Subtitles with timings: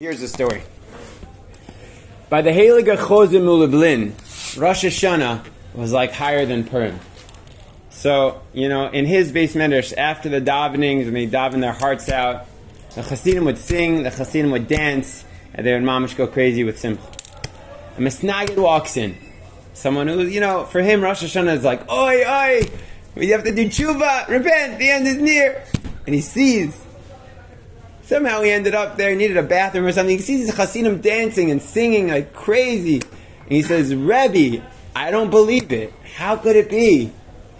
[0.00, 0.60] Here's the story.
[2.28, 6.98] By the Heilige Chozim Ulublin, Rosh Hashanah was like higher than Purim.
[7.90, 12.08] So, you know, in his beis medrash, after the davenings, when they daven their hearts
[12.08, 12.46] out,
[12.96, 16.76] the Hasidim would sing, the Hasidim would dance, and they would mamish go crazy with
[16.76, 17.00] simcha.
[17.96, 19.16] A Misnagid walks in.
[19.74, 22.68] Someone who, you know, for him, Rosh Hashanah is like, oi, oi,
[23.14, 25.64] we have to do tshuva, repent, the end is near.
[26.04, 26.84] And he sees
[28.04, 30.16] Somehow he ended up there, needed a bathroom or something.
[30.16, 32.96] He sees these Hasidim dancing and singing like crazy.
[32.96, 34.62] And he says, Rebbe,
[34.94, 35.92] I don't believe it.
[36.16, 37.12] How could it be?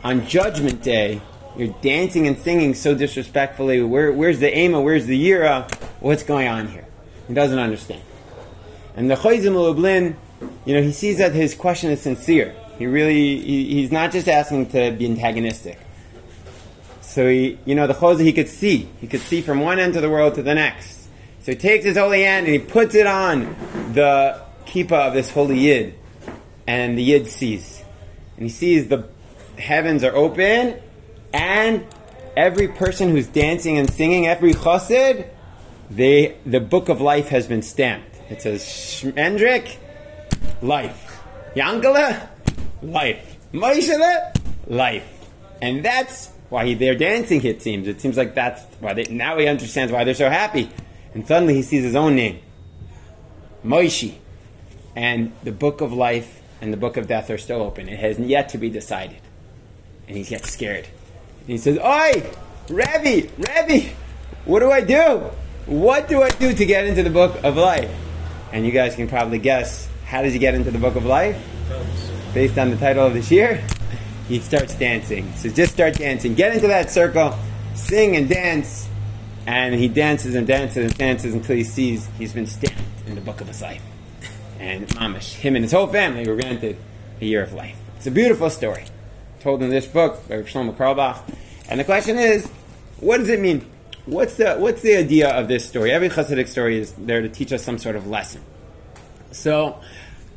[0.03, 1.23] On Judgment Day,
[1.57, 3.83] you're dancing and singing so disrespectfully.
[3.83, 4.83] Where, where's the Ema?
[4.83, 5.73] Where's the Yira?
[6.01, 6.87] What's going on here?
[7.27, 8.03] He doesn't understand.
[8.97, 10.17] And the Chayzim Lublin,
[10.67, 12.55] you know, he sees that his question is sincere.
[12.79, 15.79] He really, he, he's not just asking to be antagonistic.
[17.15, 18.89] So he, you know, the chozah he could see.
[19.01, 21.07] He could see from one end of the world to the next.
[21.43, 23.55] So he takes his holy hand and he puts it on
[23.93, 25.95] the kippah of this holy yid,
[26.67, 27.85] and the yid sees,
[28.37, 29.07] and he sees the
[29.57, 30.77] heavens are open,
[31.33, 31.87] and
[32.37, 35.29] every person who's dancing and singing, every chassid,
[35.89, 38.17] they the book of life has been stamped.
[38.29, 39.77] It says Shmendrik,
[40.63, 41.23] life.
[41.55, 42.29] Yankala,
[42.83, 43.37] life.
[43.53, 44.35] Moishele,
[44.67, 45.29] life.
[45.63, 47.89] And that's why he, they're dancing, it seems.
[47.89, 50.71] It seems like that's why they, now he understands why they're so happy.
[51.13, 52.39] And suddenly he sees his own name,
[53.65, 54.15] Moishi.
[54.95, 57.89] And the book of life and the book of death are still open.
[57.89, 59.21] It has yet to be decided.
[60.07, 60.87] And he gets scared.
[61.41, 62.31] And he says, Oi,
[62.71, 63.89] Rabbi, Rabbi,
[64.45, 65.31] what do I do?
[65.67, 67.91] What do I do to get into the book of life?
[68.53, 71.37] And you guys can probably guess, how does he get into the book of life?
[72.33, 73.61] Based on the title of this year?
[74.29, 75.33] He starts dancing.
[75.35, 76.35] So just start dancing.
[76.35, 77.37] Get into that circle,
[77.75, 78.89] sing and dance.
[79.47, 83.21] And he dances and dances and dances until he sees he's been stamped in the
[83.21, 83.83] book of his life.
[84.59, 86.79] And Mamish, him and his whole family were granted
[87.21, 87.77] a year of life.
[87.97, 88.85] It's a beautiful story
[89.41, 91.21] told in this book by Shlomo Carlebach.
[91.69, 92.49] And the question is,
[93.01, 93.71] what does it mean?
[94.07, 95.91] What's the, what's the idea of this story?
[95.91, 98.43] Every Hasidic story is there to teach us some sort of lesson.
[99.33, 99.81] So,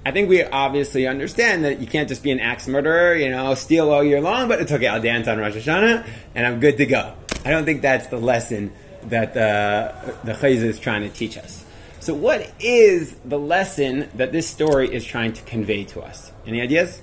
[0.07, 3.53] I think we obviously understand that you can't just be an axe murderer, you know,
[3.55, 6.77] steal all year long, but it's okay, I'll dance on Rosh Hashanah and I'm good
[6.77, 7.13] to go.
[7.43, 8.71] I don't think that's the lesson
[9.07, 9.91] that uh,
[10.23, 11.65] the, the Chayz is trying to teach us.
[11.99, 16.31] So, what is the lesson that this story is trying to convey to us?
[16.45, 17.01] Any ideas?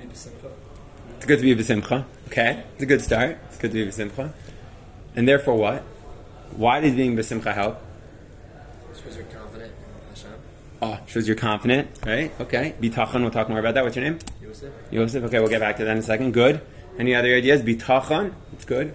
[0.00, 0.26] It's
[1.24, 2.04] good to be b'simcha.
[2.26, 3.38] Okay, it's a good start.
[3.50, 4.32] It's good to be b'simcha.
[5.14, 5.82] And therefore, what?
[6.56, 7.80] Why does being b'simcha help?
[8.94, 9.72] Shows you're confident
[10.10, 10.30] Hashem.
[10.82, 12.32] Oh, shows you're confident, right?
[12.40, 12.74] Okay.
[12.80, 13.84] Bitachon, we'll talk more about that.
[13.84, 14.18] What's your name?
[14.42, 14.72] Yosef.
[14.90, 15.24] Yosef.
[15.24, 16.32] Okay, we'll get back to that in a second.
[16.32, 16.60] Good.
[16.98, 17.62] Any other ideas?
[17.62, 18.34] Bitachon.
[18.52, 18.92] It's good.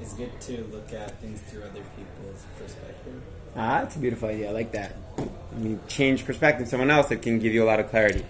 [0.00, 3.22] It's good to look at things through other people's perspective.
[3.56, 4.48] Ah, that's a beautiful idea.
[4.48, 4.96] I like that.
[5.18, 6.68] I mean, change perspective.
[6.68, 8.24] Someone else that can give you a lot of clarity.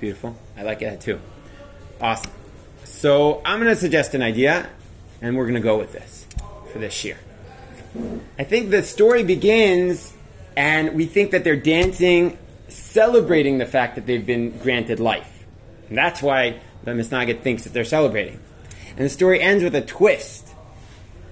[0.00, 0.36] Beautiful.
[0.56, 1.20] I like that too.
[2.00, 2.32] Awesome.
[2.84, 4.68] So I'm going to suggest an idea,
[5.22, 6.26] and we're going to go with this
[6.72, 7.18] for this year.
[8.38, 10.12] I think the story begins,
[10.56, 15.44] and we think that they're dancing, celebrating the fact that they've been granted life.
[15.88, 18.40] And that's why the Misnagid thinks that they're celebrating.
[18.90, 20.54] And the story ends with a twist.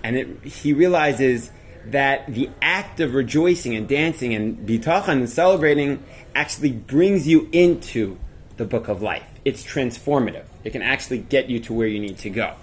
[0.02, 1.50] And it, he realizes
[1.86, 6.02] that the act of rejoicing and dancing and bitachon and celebrating
[6.34, 8.18] actually brings you into
[8.56, 9.26] the book of life.
[9.44, 10.44] It's transformative.
[10.64, 12.54] It can actually get you to where you need to go.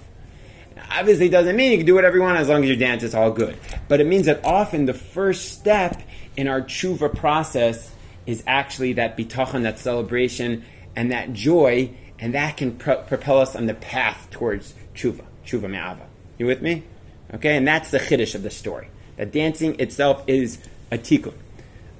[0.91, 3.15] Obviously, doesn't mean you can do whatever you want as long as you dance, it's
[3.15, 3.57] all good.
[3.87, 6.01] But it means that often the first step
[6.37, 7.91] in our tshuva process
[8.25, 10.63] is actually that bitachon, that celebration,
[10.95, 15.69] and that joy, and that can pro- propel us on the path towards tshuva, tshuva
[15.69, 16.07] me'ava.
[16.37, 16.83] You with me?
[17.33, 18.87] Okay, and that's the chiddush of the story.
[19.17, 20.59] That dancing itself is
[20.91, 21.33] a tikkun.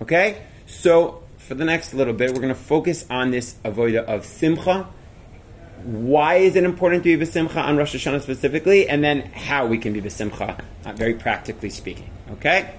[0.02, 4.26] Okay, so for the next little bit, we're going to focus on this avoida of
[4.26, 4.88] simcha.
[5.86, 9.78] Why is it important to be besimcha on Rosh Hashanah specifically, and then how we
[9.78, 12.10] can be besimcha, uh, very practically speaking.
[12.32, 12.74] Okay.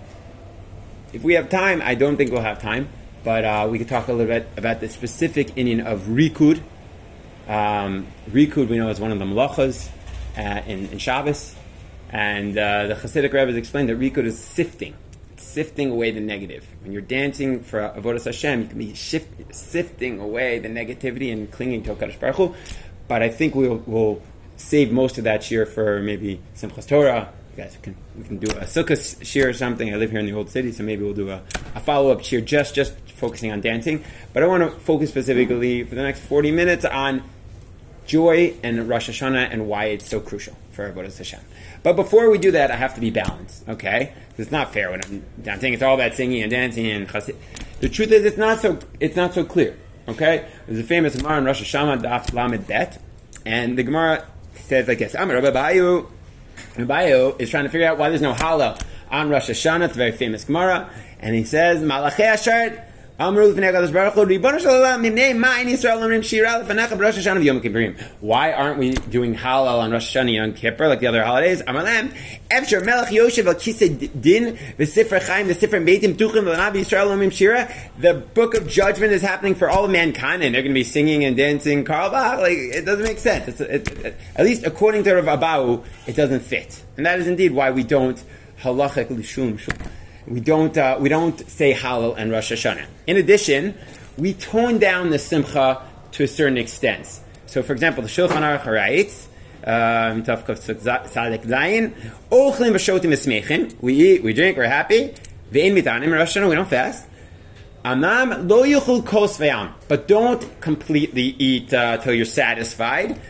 [1.12, 2.88] If we have time, I don't think we'll have time,
[3.22, 6.60] but uh, we could talk a little bit about the specific inyan of rikud.
[7.48, 9.88] Um, rikud, we know, is one of the malachas
[10.36, 11.54] uh, in, in Shabbos.
[12.10, 14.94] And uh, the Hasidic rabbis explained that Rikud is sifting,
[15.36, 16.66] sifting away the negative.
[16.82, 21.50] When you're dancing for Avodah Hashem, you can be shift, sifting away the negativity and
[21.50, 22.54] clinging to Hakadosh Baruch Hu.
[23.08, 24.22] But I think we'll, we'll
[24.56, 27.32] save most of that shiur for maybe Simchas Torah.
[27.56, 29.92] You guys can we can do a Sukkot shiur or something.
[29.92, 31.42] I live here in the old city, so maybe we'll do a,
[31.74, 34.04] a follow up shiur just just focusing on dancing.
[34.32, 37.22] But I want to focus specifically for the next forty minutes on
[38.06, 41.40] joy and Rosh Hashanah and why it's so crucial for Avodah Hashem.
[41.82, 44.12] But before we do that, I have to be balanced, okay?
[44.38, 47.34] It's not fair when I'm, I'm saying it's all about singing and dancing and chassid.
[47.80, 49.76] The truth is, it's not so it's not so clear,
[50.08, 50.48] okay?
[50.66, 53.00] There's a famous Gemara in Rosh Hashanah, Daf Lamed Bet,
[53.44, 56.06] and the Gemara says like this: Amar Rabbi Abahu,
[56.76, 57.04] Rabbi
[57.38, 58.80] is trying to figure out why there's no Hallel
[59.10, 59.86] on Rosh Hashanah.
[59.86, 62.84] It's a very famous Gemara, and he says Malachei Asher.
[63.18, 63.32] Why
[68.52, 71.62] aren't we doing Hallel on Rosh Hashanah and Yom Kippur like the other holidays?
[71.66, 77.32] Amar lem, melech Yoshev al kisei din v'sifra chaim v'sifra meitim tuchim v'lanav Yisrael omrim
[77.32, 77.72] shira.
[77.98, 80.84] The book of judgment is happening for all of mankind and they're going to be
[80.84, 82.40] singing and dancing Carlebach.
[82.40, 83.48] Like, it doesn't make sense.
[83.48, 86.82] It's, it, it, at least according to Rav Abahu, it doesn't fit.
[86.98, 88.22] And that is indeed why we don't
[88.60, 89.74] halachik l'shum shum
[90.26, 92.86] we don't uh, we don't say Hallel and Rosh Hashanah.
[93.06, 93.74] In addition,
[94.16, 95.82] we tone down the Simcha
[96.12, 97.20] to a certain extent.
[97.46, 99.28] So, for example, the Shulchan Aruch writes.
[99.68, 100.22] Um,
[103.80, 105.12] we eat, we drink, we're happy.
[105.50, 107.08] Ve'in mitanim Rosh Hashanah, we don't fast.
[107.84, 109.38] Amam lo yuchul kos
[109.88, 113.20] but don't completely eat uh, till you're satisfied.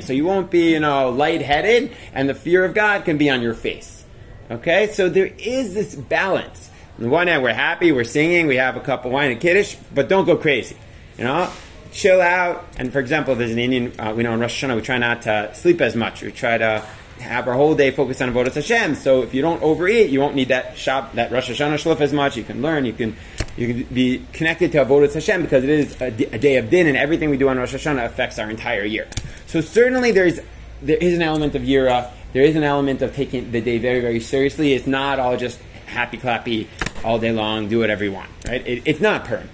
[0.00, 3.42] So you won't be, you know, lightheaded, and the fear of God can be on
[3.42, 4.04] your face.
[4.50, 6.70] Okay, so there is this balance.
[6.96, 9.40] On the one hand, we're happy, we're singing, we have a cup of wine and
[9.40, 10.76] kiddush, but don't go crazy.
[11.18, 11.52] You know,
[11.92, 12.66] chill out.
[12.78, 15.22] And for example, there's an inyan, uh, we know in Rosh Hashanah, we try not
[15.22, 16.22] to sleep as much.
[16.22, 16.86] We try to
[17.20, 18.94] have our whole day focused on Avodah Hashem.
[18.94, 22.12] So if you don't overeat, you won't need that shop, that Rosh Hashanah shluf as
[22.12, 22.36] much.
[22.36, 23.16] You can learn, you can
[23.56, 26.96] you can be connected to Avodah Hashem because it is a, day of din, and
[26.96, 29.08] everything we do on Rosh Hashanah affects our entire year.
[29.46, 30.40] So certainly there is
[30.82, 32.10] there is an element of yira.
[32.32, 34.74] There is an element of taking the day very very seriously.
[34.74, 36.66] It's not all just happy clappy
[37.04, 38.30] all day long, do whatever you want.
[38.46, 38.66] Right?
[38.66, 39.48] It, it's not Purim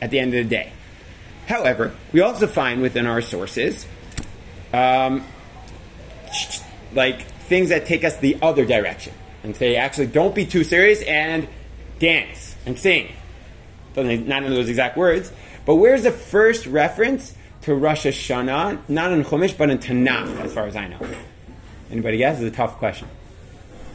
[0.00, 0.72] at the end of the day.
[1.46, 3.86] However, we also find within our sources.
[4.72, 5.24] Um,
[6.92, 11.02] like things that take us the other direction and say, actually, don't be too serious
[11.02, 11.48] and
[11.98, 13.08] dance and sing.
[13.96, 15.32] Not in those exact words,
[15.66, 18.88] but where's the first reference to Rosh Hashanah?
[18.88, 20.98] Not in Chumash, but in Tanakh, as far as I know.
[21.90, 22.40] Anybody guess?
[22.40, 23.08] It's a tough question.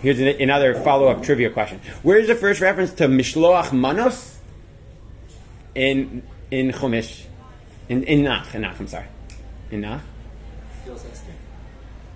[0.02, 1.80] Here's another follow-up trivia question.
[2.04, 4.38] Where's the first reference to Mishloach Manos?
[5.74, 7.26] In in Chumash,
[7.90, 8.80] in in Nach, in Nach.
[8.80, 9.08] I'm sorry,
[9.72, 10.02] in Nach.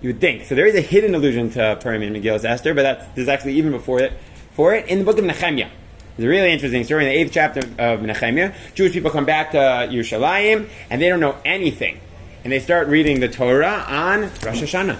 [0.00, 0.44] You would think.
[0.44, 3.54] So there is a hidden allusion to Purim in Megillus Esther, but that's, there's actually
[3.54, 4.12] even before it,
[4.52, 5.68] for it in the book of Nehemiah.
[6.16, 7.04] It's a really interesting story.
[7.04, 11.20] In the eighth chapter of Nehemiah, Jewish people come back to Yerushalayim and they don't
[11.20, 12.00] know anything.
[12.44, 14.98] And they start reading the Torah on Rosh Hashanah.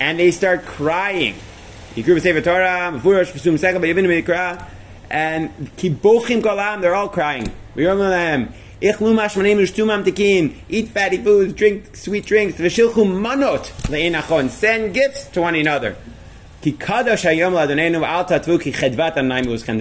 [0.00, 1.34] And they start crying.
[1.96, 2.04] And
[6.82, 7.52] they're all crying.
[8.82, 8.96] Eat
[10.88, 12.58] fatty foods, drink sweet drinks.
[12.58, 14.48] V'shilchu manot le'inachon.
[14.48, 15.96] Send gifts to one another.
[16.62, 16.72] The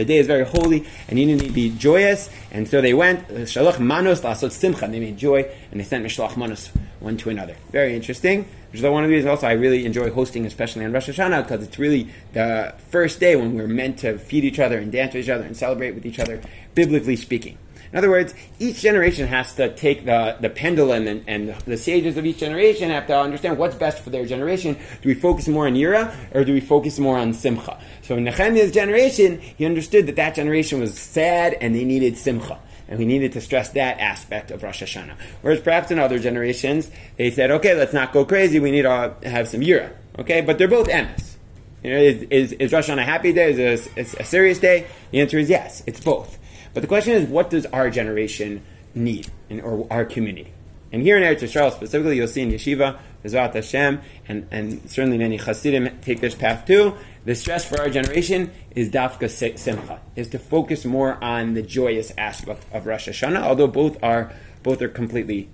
[0.08, 2.30] day is very holy, and you need to be joyous.
[2.52, 4.88] And so they went shalach manos lasot simcha.
[4.88, 6.70] They made joy, and they sent mishlach manos
[7.00, 7.56] one to another.
[7.72, 8.46] Very interesting.
[8.72, 11.44] Which is one of the reasons also I really enjoy hosting, especially on Rosh Hashanah,
[11.44, 15.14] because it's really the first day when we're meant to feed each other and dance
[15.14, 16.42] with each other and celebrate with each other,
[16.76, 17.58] biblically speaking.
[17.92, 22.18] In other words, each generation has to take the, the pendulum and, and the sages
[22.18, 24.76] of each generation have to understand what's best for their generation.
[25.02, 27.82] Do we focus more on Yira or do we focus more on Simcha?
[28.04, 32.60] So in Nehemiah's generation, he understood that that generation was sad and they needed Simcha.
[32.88, 35.16] And we needed to stress that aspect of Rosh Hashanah.
[35.42, 39.16] Whereas perhaps in other generations, they said, okay, let's not go crazy, we need to
[39.24, 39.92] have some Yira.
[40.18, 41.36] Okay, but they're both emes.
[41.84, 43.52] You know, is, is, is Rosh Hashanah a happy day?
[43.52, 44.88] Is it a, a serious day?
[45.12, 46.39] The answer is yes, it's both.
[46.74, 50.54] But the question is, what does our generation need, in, or our community?
[50.92, 55.18] And here in Eretz Yisrael specifically, you'll see in Yeshiva, Bezrat Hashem, and, and certainly
[55.18, 56.96] many Hasidim take this path too.
[57.26, 62.12] The stress for our generation is Dafka Simcha, is to focus more on the joyous
[62.18, 64.34] aspect of Rosh Hashanah, although both are
[64.64, 65.50] both are completely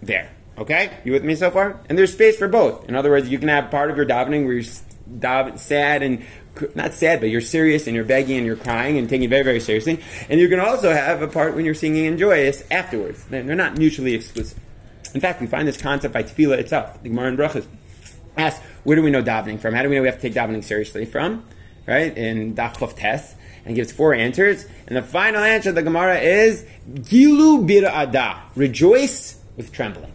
[0.00, 0.30] there.
[0.56, 1.80] Okay, you with me so far?
[1.88, 2.88] And there's space for both.
[2.88, 6.24] In other words, you can have part of your davening where you're sad and
[6.74, 9.42] not sad, but you're serious and you're begging and you're crying and taking it very,
[9.42, 10.00] very seriously.
[10.28, 13.24] And you can also have a part when you're singing and joyous afterwards.
[13.24, 14.58] They're not mutually exclusive.
[15.14, 17.02] In fact, we find this concept by Tefillah itself.
[17.02, 17.66] The Gemara in Brachas
[18.36, 19.74] asks, where do we know davening from?
[19.74, 21.44] How do we know we have to take davening seriously from?
[21.86, 22.16] Right?
[22.16, 23.34] In Dachov Tes.
[23.64, 24.64] And gives four answers.
[24.86, 28.42] And the final answer of the Gemara is Gilu Bir Ada.
[28.54, 30.12] Rejoice with trembling.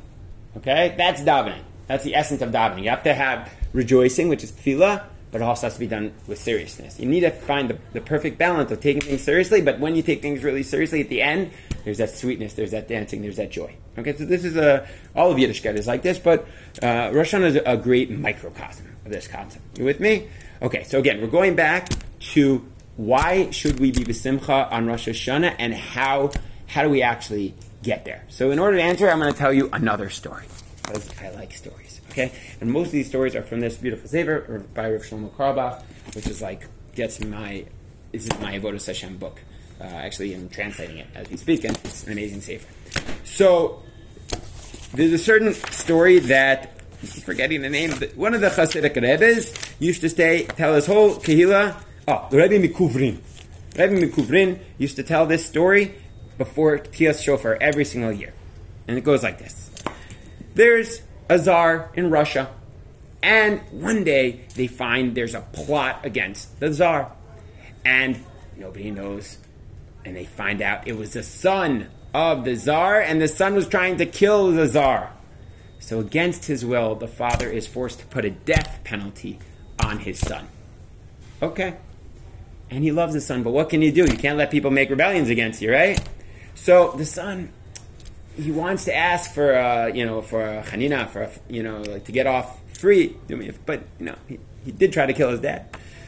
[0.58, 0.96] Okay?
[0.98, 1.62] That's davening.
[1.86, 2.84] That's the essence of davening.
[2.84, 5.04] You have to have rejoicing, which is tefillah,
[5.34, 7.00] but it also has to be done with seriousness.
[7.00, 10.04] You need to find the, the perfect balance of taking things seriously, but when you
[10.04, 11.52] take things really seriously at the end,
[11.84, 13.76] there's that sweetness, there's that dancing, there's that joy.
[13.98, 16.48] Okay, so this is a all of Yiddishkeit is like this, but
[16.82, 19.66] uh, Rosh Hashanah is a great microcosm of this concept.
[19.78, 20.28] You with me?
[20.62, 21.90] Okay, so again, we're going back
[22.34, 26.32] to why should we be besimcha on Rosh Hashanah and how
[26.68, 28.24] how do we actually get there?
[28.30, 30.46] So in order to answer, I'm going to tell you another story
[30.88, 31.83] I like stories.
[32.14, 35.82] Okay, and most of these stories are from this beautiful sefer by Rav Shlomo Carlebach,
[36.14, 37.66] which is like gets my
[38.12, 39.42] this is my Avodah Hashem book.
[39.82, 42.68] Uh, actually, I'm translating it as we speak, and it's an amazing sefer.
[43.24, 43.82] So
[44.94, 46.84] there's a certain story that
[47.24, 47.96] forgetting the name.
[47.98, 51.82] But one of the Hasidic Rebbe's used to stay tell his whole kahila.
[52.08, 53.22] Oh, the Rebbe Mikuvrin.
[53.76, 55.96] Rebbe Mikuvrin used to tell this story
[56.38, 58.34] before Tiyas Shofar every single year,
[58.88, 59.72] and it goes like this:
[60.54, 62.50] There's a czar in Russia,
[63.22, 67.12] and one day they find there's a plot against the czar,
[67.86, 68.20] and
[68.58, 69.38] nobody knows,
[70.06, 73.68] and they find out it was the son of the czar, and the son was
[73.68, 75.12] trying to kill the czar.
[75.80, 79.40] So, against his will, the father is forced to put a death penalty
[79.84, 80.48] on his son.
[81.42, 81.76] Okay.
[82.70, 84.06] And he loves his son, but what can you do?
[84.06, 86.02] You can't let people make rebellions against you, right?
[86.56, 87.52] So the son,
[88.36, 91.82] he wants to ask for, uh, you know, for a chanina, for, a, you know,
[91.82, 93.16] like to get off free.
[93.66, 95.68] But, you know, he, he did try to kill his dad.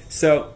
[0.10, 0.54] So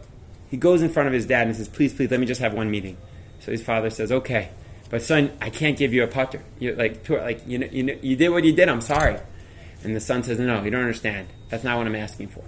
[0.50, 2.54] he goes in front of his dad and says, please, please, let me just have
[2.54, 2.96] one meeting.
[3.40, 4.50] So his father says, okay.
[4.90, 6.42] But son, I can't give you a putter.
[6.58, 8.68] You like, like you know, you know, you did what you did.
[8.68, 9.18] I'm sorry.
[9.84, 11.28] And the son says, no, you don't understand.
[11.48, 12.44] That's not what I'm asking for.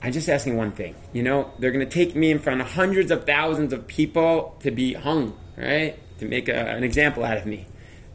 [0.00, 0.94] I'm just asking one thing.
[1.12, 4.56] You know, they're going to take me in front of hundreds of thousands of people
[4.60, 5.98] to be hung, right?
[6.20, 7.66] To make a, an example out of me.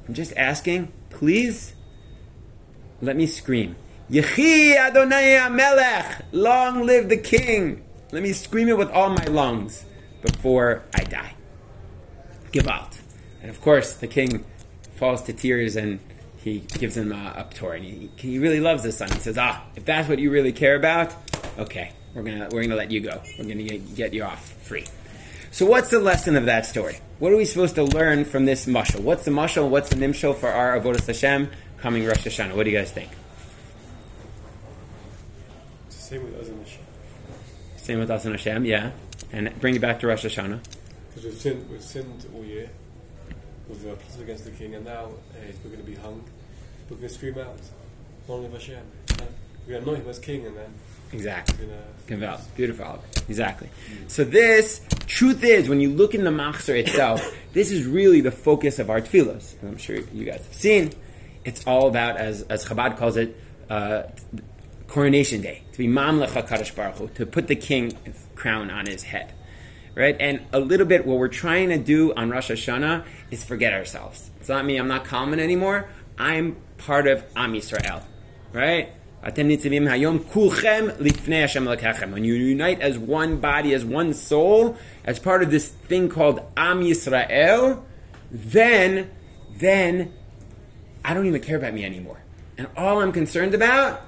[0.07, 1.73] I'm just asking, please,
[3.01, 3.75] let me scream.
[4.09, 7.83] Yechi Adonai Amelech, long live the king.
[8.11, 9.85] Let me scream it with all my lungs
[10.21, 11.35] before I die.
[12.51, 12.99] Give out.
[13.41, 14.45] And of course, the king
[14.95, 15.99] falls to tears and
[16.43, 19.09] he gives him uh, a tour, and he, he really loves his son.
[19.09, 21.15] He says, "Ah, if that's what you really care about,
[21.57, 23.21] okay, we're gonna we're gonna let you go.
[23.39, 24.83] We're gonna get, get you off free."
[25.53, 26.97] So, what's the lesson of that story?
[27.19, 29.01] What are we supposed to learn from this mushal?
[29.01, 29.69] What's the mushal?
[29.69, 32.55] What's the nimshal for our avodas Hashem coming Rosh Hashanah?
[32.55, 33.11] What do you guys think?
[35.85, 36.81] It's the same with us in Hashem.
[37.77, 38.91] Same with us in Hashem, yeah.
[39.31, 40.59] And bring it back to Rosh Hashanah.
[41.09, 42.71] Because we've sinned, we've sinned all year.
[43.69, 46.23] We've plotted against the king, and now uh, we're going to be hung.
[46.89, 47.59] We're going to scream out,
[48.27, 48.83] "Long live Hashem!"
[49.67, 50.73] We're going to anoint him as king, and then
[51.11, 51.67] Exactly.
[51.67, 51.73] we're
[52.07, 52.25] going to.
[52.27, 52.55] Conval.
[52.55, 53.03] Beautiful.
[53.29, 53.69] Exactly.
[54.07, 58.31] So this, truth is, when you look in the Machzor itself, this is really the
[58.31, 59.55] focus of our tefillos.
[59.63, 60.91] I'm sure you guys have seen.
[61.45, 63.35] It's all about, as, as Chabad calls it,
[63.69, 64.03] uh,
[64.87, 65.63] coronation day.
[65.71, 67.97] To be Mamlech HaKadosh Baruch Hu, to put the king
[68.35, 69.33] crown on his head.
[69.95, 70.15] Right?
[70.19, 74.31] And a little bit what we're trying to do on Rosh Hashanah is forget ourselves.
[74.39, 75.87] It's not me, I'm not common anymore.
[76.17, 78.03] I'm part of Am Yisrael.
[78.51, 78.91] Right?
[82.11, 86.41] When you unite as one body, as one soul, as part of this thing called
[86.57, 87.81] Am Yisrael,
[88.29, 89.09] then,
[89.55, 90.13] then
[91.05, 92.21] I don't even care about me anymore.
[92.57, 94.01] And all I'm concerned about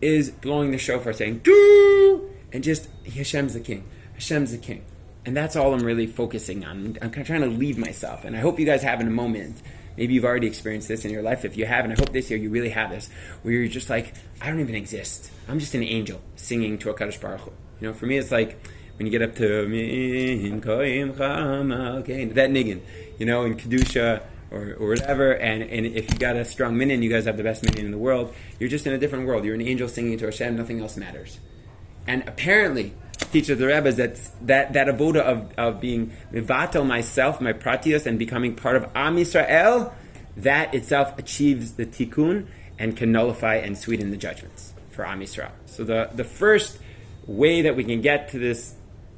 [0.00, 3.84] is blowing the shofar, saying "Doo!" and just Hashem's the king.
[4.14, 4.84] Hashem's the king.
[5.26, 6.98] And that's all I'm really focusing on.
[7.00, 8.24] I'm kind of trying to leave myself.
[8.24, 9.62] And I hope you guys have in a moment.
[9.96, 11.44] Maybe you've already experienced this in your life.
[11.44, 13.08] If you haven't, I hope this year you really have this,
[13.42, 15.30] where you're just like, I don't even exist.
[15.48, 17.52] I'm just an angel singing to a Kaddish Baruch Hu.
[17.80, 18.58] You know, for me, it's like
[18.96, 19.60] when you get up to
[22.00, 22.80] okay, that niggin,
[23.18, 27.02] you know, in Kedusha or, or whatever, and, and if you got a strong minyan,
[27.02, 29.44] you guys have the best minyan in the world, you're just in a different world.
[29.44, 31.38] You're an angel singing to Hashem, nothing else matters.
[32.06, 37.52] And apparently, teaches the Rebbe that that that avoda of, of being mivatel myself, my
[37.52, 39.92] pratios, and becoming part of Am Yisrael,
[40.36, 42.46] that itself achieves the tikkun
[42.78, 45.52] and can nullify and sweeten the judgments for Am Yisrael.
[45.66, 46.78] So the the first
[47.26, 48.74] way that we can get to this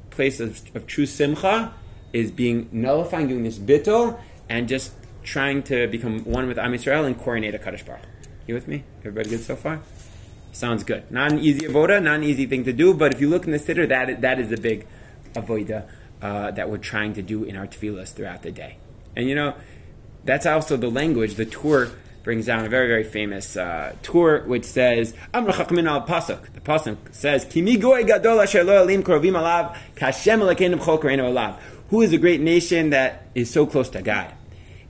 [0.09, 1.73] place of, of true simcha
[2.13, 7.05] is being nullifying, doing this bittul, and just trying to become one with Am Yisrael
[7.05, 8.01] and coronate a Kaddish Baruch.
[8.47, 8.83] You with me?
[8.99, 9.81] Everybody good so far?
[10.57, 11.11] Sounds good.
[11.11, 13.51] Not an easy avoda, not an easy thing to do, but if you look in
[13.51, 14.87] the siddur, that that is a big
[15.33, 15.87] avoda
[16.19, 18.77] uh, that we're trying to do in our tefillas throughout the day.
[19.15, 19.53] And you know,
[20.23, 21.35] that's also the language.
[21.35, 21.91] The Tur
[22.23, 26.51] brings down a very very famous uh, Tur which says Amr Chachmin al Pasuk.
[26.51, 31.59] The pasuk says Kimi goy gadol asher lo alim krovim alav kashem b'chol koreinu alav.
[31.91, 34.33] Who is a great nation that is so close to God?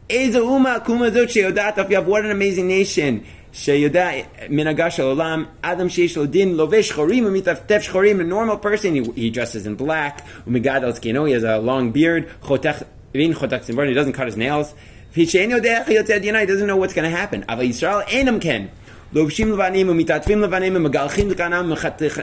[0.10, 3.26] What an amazing nation.
[3.57, 4.09] שיודע
[4.49, 9.19] מנהגה של עולם, אדם שיש לו דין לובש שחורים ומטפטף שחורים, a normal person, he,
[9.19, 12.83] he dresses in black, ומגדל זקנו, he has a long beard, חותך
[13.15, 14.75] He doesn't cut his nails.
[15.13, 17.45] He doesn't know what's going to happen.
[17.49, 18.69] Ava Yisrael enam ken.
[19.15, 21.73] לובשים לבנים ומתעטפים לבנים ומגלחים זקנם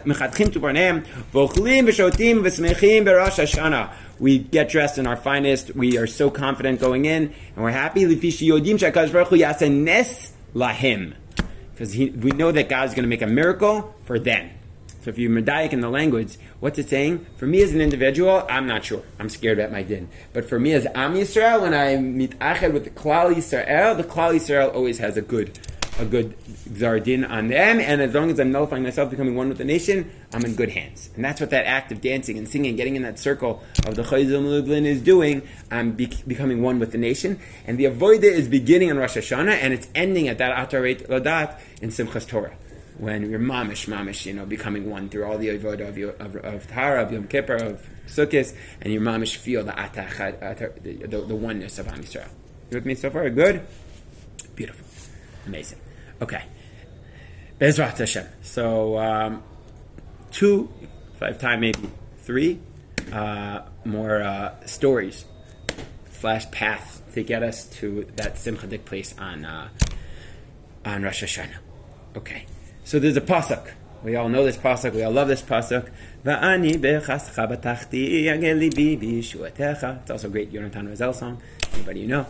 [0.06, 1.00] ומחתכים תוברניהם
[1.34, 3.86] ואוכלים ושותים ושמחים בראש השנה.
[4.22, 8.06] We get dressed in our finest, we are so confident going in, and we're happy
[8.06, 11.10] לפי שיודעים שהקדוש ברוך הוא יעשה נס להם.
[11.75, 14.51] Because we know that God's going to make a miracle for them.
[15.03, 17.27] So if you're medaic in the language, what's it saying?
[17.37, 19.03] For me as an individual, I'm not sure.
[19.19, 20.09] I'm scared about my din.
[20.33, 24.05] But for me as Am Yisrael, when I meet Ached with the Klal Yisrael, the
[24.05, 25.59] Klal Yisrael always has a good
[25.99, 29.59] a good zardin on them, and as long as I'm nullifying myself, becoming one with
[29.59, 31.11] the nation, I'm in good hands.
[31.15, 34.03] And that's what that act of dancing and singing, getting in that circle of the
[34.03, 35.43] Chayzim Lublin is doing.
[35.71, 37.39] I'm be- becoming one with the nation.
[37.67, 41.61] And the avoida is beginning on Rosh Hashanah, and it's ending at that Ataret Ladat
[41.81, 42.57] in Simchas Torah.
[42.99, 46.77] When you're mamish, mamish, you know, becoming one through all the avodah of, of, of
[46.77, 51.79] of Yom Kippur, of Sukkot, and your mamish feel the, atach, the, the, the oneness
[51.79, 52.29] of Am Yisrael.
[52.71, 53.29] You with me so far?
[53.31, 53.67] Good?
[54.55, 54.87] Beautiful.
[55.47, 55.81] Amazing.
[56.21, 56.45] Okay.
[57.59, 58.27] Bezrat Hashem.
[58.43, 59.43] So, um,
[60.31, 60.73] two,
[61.19, 61.79] five time maybe
[62.19, 62.61] three
[63.13, 65.25] uh, more uh, stories
[66.11, 69.69] slash paths to get us to that Simchadik place on uh,
[70.85, 71.59] on Rosh Hashanah.
[72.17, 72.47] Okay.
[72.85, 73.71] So there's a pasuk.
[74.03, 74.93] We all know this pasuk.
[74.93, 75.91] We all love this pasuk.
[80.03, 81.43] It's also a great Yonatan Razel song.
[81.73, 82.27] Anybody you know?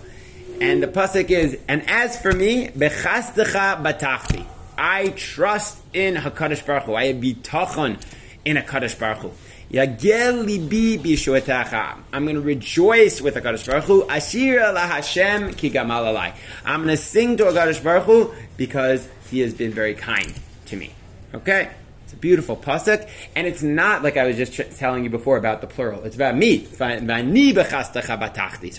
[0.61, 4.47] And the pasuk is, and as for me, bechastecha batachti.
[4.77, 6.95] I trust in Hakadosh Baruch Hu.
[6.95, 8.01] I have bitachon
[8.45, 9.31] in Hakadosh Baruch Hu.
[9.71, 11.99] Yagel libi b'yishuetecha.
[12.13, 14.07] I'm going to rejoice with Hakadosh Baruch Hu.
[14.09, 16.35] Ashir la Hashem ki gamal.
[16.65, 20.33] I'm going to sing to Hakadosh Baruch Hu because He has been very kind
[20.67, 20.93] to me.
[21.35, 21.71] Okay.
[22.15, 25.67] A beautiful pasuk, and it's not like I was just telling you before about the
[25.67, 26.05] plural.
[26.05, 26.65] It's about me.
[26.65, 27.01] So I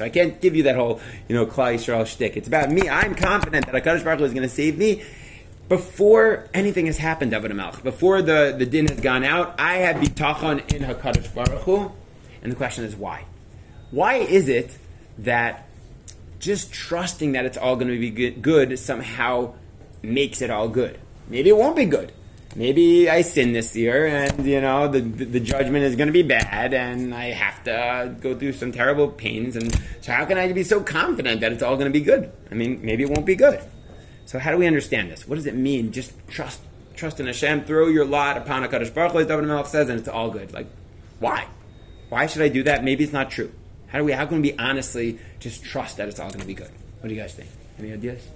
[0.10, 2.38] can't give you that whole, you know, Klal Yisrael shtick.
[2.38, 2.88] It's about me.
[2.88, 5.04] I'm confident that Hakadosh Baruch Hu is going to save me
[5.68, 7.84] before anything has happened, David Amelch.
[7.84, 11.92] Before the, the din has gone out, I have bitachon in Hakadosh Baruch Hu,
[12.42, 13.26] and the question is why?
[13.92, 14.78] Why is it
[15.18, 15.68] that
[16.40, 19.56] just trusting that it's all going to be good somehow
[20.02, 21.02] makes it all good?
[21.28, 22.14] Maybe it won't be good
[22.56, 26.24] maybe I sin this year, and you know the the judgment is going to be
[26.24, 29.56] bad, and I have to go through some terrible pains.
[29.56, 32.32] And so, how can I be so confident that it's all going to be good?
[32.52, 33.62] I mean, maybe it won't be good.
[34.26, 35.28] So, how do we understand this?
[35.28, 35.92] What does it mean?
[35.92, 36.62] Just trust,
[36.96, 37.66] trust in Hashem.
[37.66, 40.54] Throw your lot upon Hakadosh Baruch Hu, as David Melech says, and it's all good.
[40.54, 40.68] Like,
[41.20, 41.48] why?
[42.10, 42.84] Why should I do that?
[42.84, 43.52] Maybe it's not true.
[43.88, 44.14] How do we?
[44.14, 46.72] How can we honestly just trust that it's all going to be good?
[47.00, 47.50] What do you guys think?
[47.78, 48.28] Any ideas?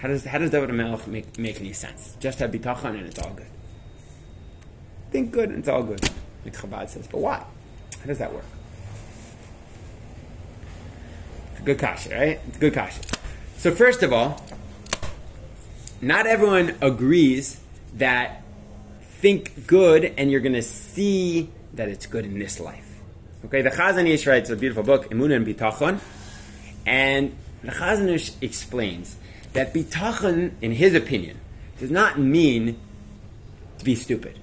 [0.00, 2.16] How does how does David Melech make, make any sense?
[2.20, 3.46] Just have bitachon and it's all good.
[5.10, 6.02] Think good and it's all good,
[6.44, 7.08] like Chabad says.
[7.08, 7.44] But why?
[8.00, 8.44] How does that work?
[11.64, 12.40] Good kasha, right?
[12.48, 13.02] It's good kasha.
[13.56, 14.40] So first of all,
[16.00, 17.60] not everyone agrees
[17.94, 18.42] that
[19.00, 23.00] think good and you're going to see that it's good in this life.
[23.44, 25.98] Okay, the Chazon Ish writes a beautiful book, Emunah and Bitachon,
[26.86, 29.16] and the Chazon Ish explains
[29.52, 31.40] that bitachon, in his opinion,
[31.78, 32.78] does not mean
[33.78, 34.38] to be stupid.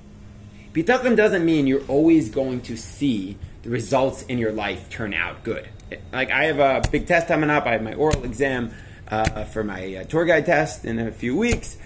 [0.73, 5.43] Bitachon doesn't mean you're always going to see the results in your life turn out
[5.43, 5.67] good.
[6.11, 7.65] Like I have a big test coming up.
[7.65, 8.73] I have my oral exam
[9.09, 11.77] uh, for my uh, tour guide test in a few weeks.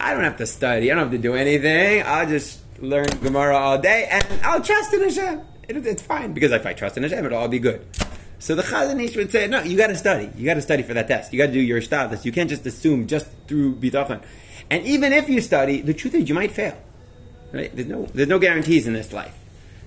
[0.00, 0.90] I don't have to study.
[0.90, 2.02] I don't have to do anything.
[2.06, 5.42] I'll just learn Gemara all day, and I'll trust in Hashem.
[5.68, 7.84] It, it's fine because if I trust in Hashem, it'll all be good.
[8.38, 10.30] So the Chazon Ish would say, no, you got to study.
[10.36, 11.32] You got to study for that test.
[11.32, 12.24] You got to do your status.
[12.24, 14.22] You can't just assume just through bitachon.
[14.70, 16.80] And even if you study, the truth is you might fail.
[17.52, 17.74] Right?
[17.74, 19.34] There's no there's no guarantees in this life.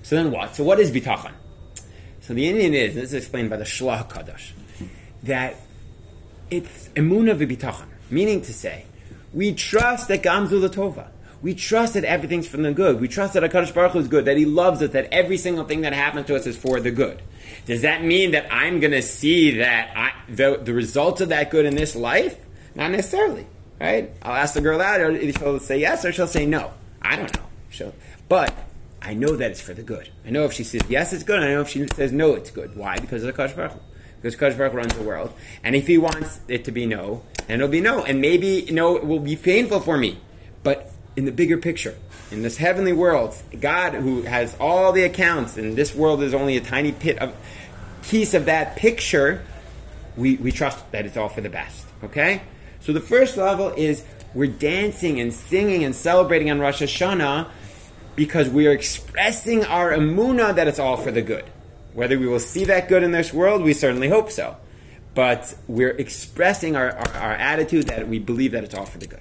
[0.02, 0.56] So then what?
[0.56, 1.32] So what is bitachon?
[2.20, 4.52] So the inyan is this is explained by the Shlah Kadosh
[5.22, 5.56] that
[6.50, 8.84] it's emuna v'bitachon, meaning to say
[9.32, 11.08] we trust that Gamzu Latova.
[11.42, 13.00] We trust that everything's from the good.
[13.00, 14.24] We trust that Hakadosh Baruch Hu is good.
[14.24, 14.90] That He loves us.
[14.90, 17.20] That every single thing that happens to us is for the good.
[17.66, 21.50] Does that mean that I'm going to see that I, the, the results of that
[21.50, 22.36] good in this life?
[22.74, 23.46] Not necessarily,
[23.80, 24.10] right?
[24.22, 26.72] I'll ask the girl out, she'll say yes, or she'll say no.
[27.00, 27.44] I don't know.
[27.70, 27.94] She'll,
[28.28, 28.54] but
[29.02, 30.08] I know that it's for the good.
[30.24, 31.40] I know if she says yes, it's good.
[31.40, 32.76] I know if she says no, it's good.
[32.76, 32.96] Why?
[32.98, 33.72] Because of the Kosh Baruch
[34.16, 35.32] Because Kosh Baruch Hu runs the world.
[35.62, 38.04] And if he wants it to be no, then it'll be no.
[38.04, 40.20] And maybe no will be painful for me.
[40.62, 41.96] But in the bigger picture,
[42.30, 46.56] in this heavenly world, God who has all the accounts, and this world is only
[46.56, 47.34] a tiny pit of
[48.02, 49.44] piece of that picture,
[50.16, 51.86] we, we trust that it's all for the best.
[52.04, 52.42] Okay?
[52.80, 57.48] So the first level is we're dancing and singing and celebrating on Rosh Hashanah
[58.16, 61.44] because we are expressing our emuna that it's all for the good.
[61.94, 64.56] Whether we will see that good in this world, we certainly hope so.
[65.14, 69.06] But we're expressing our, our, our attitude that we believe that it's all for the
[69.06, 69.20] good.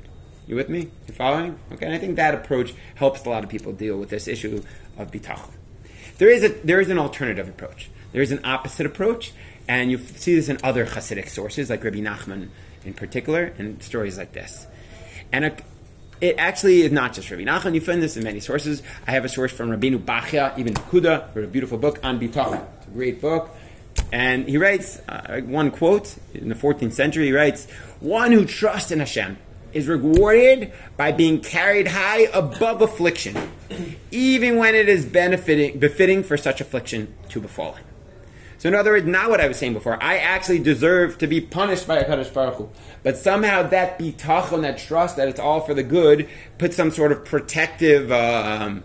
[0.51, 0.89] You with me?
[1.07, 1.57] You following?
[1.71, 4.61] Okay, and I think that approach helps a lot of people deal with this issue
[4.97, 5.49] of bitachon.
[6.17, 7.89] There is a there is an alternative approach.
[8.11, 9.31] There is an opposite approach,
[9.69, 12.49] and you see this in other Hasidic sources, like Rabbi Nachman
[12.83, 14.67] in particular, and stories like this.
[15.31, 15.55] And a,
[16.19, 17.73] it actually is not just Rabbi Nachman.
[17.73, 18.83] You find this in many sources.
[19.07, 22.61] I have a source from Rabbeinu Bachya, Ibn Pakuda, wrote a beautiful book on bitachon.
[22.79, 23.51] It's a great book.
[24.11, 27.27] And he writes uh, one quote in the 14th century.
[27.27, 29.37] He writes, "One who trusts in Hashem
[29.73, 33.37] is rewarded by being carried high above affliction,
[34.11, 37.85] even when it is benefiting, befitting for such affliction to befall him."
[38.61, 39.97] So, in other words, not what I was saying before.
[40.03, 42.69] I actually deserve to be punished by Hakadosh Baruch Hu,
[43.01, 46.29] but somehow that bitachon, that trust that it's all for the good,
[46.59, 48.83] puts some sort of protective, um,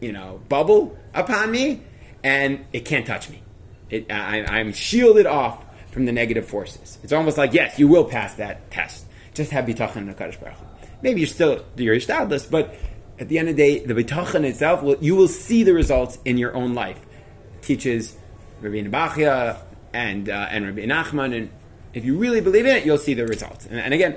[0.00, 1.82] you know, bubble upon me,
[2.24, 3.42] and it can't touch me.
[3.90, 6.98] It, I, I'm shielded off from the negative forces.
[7.02, 9.04] It's almost like, yes, you will pass that test.
[9.34, 10.66] Just have bitachon in Hakadosh Baruch Hu.
[11.02, 12.74] Maybe you're still you're stadless, but
[13.18, 16.18] at the end of the day, the bitachon itself, will, you will see the results
[16.24, 16.98] in your own life.
[17.62, 18.16] Teaches
[18.62, 19.58] Rabbeinu Bachya
[19.92, 21.50] and uh, and Rabbi Nachman, and
[21.94, 23.66] if you really believe in it, you'll see the results.
[23.66, 24.16] And, and again,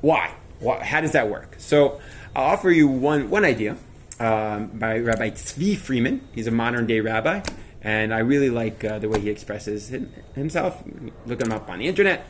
[0.00, 0.32] why?
[0.60, 0.82] why?
[0.84, 1.56] How does that work?
[1.58, 2.00] So
[2.34, 3.76] I'll offer you one one idea
[4.20, 6.26] um, by Rabbi Tzvi Freeman.
[6.34, 7.42] He's a modern day rabbi,
[7.82, 9.94] and I really like uh, the way he expresses
[10.34, 10.82] himself.
[11.26, 12.26] Look him up on the internet,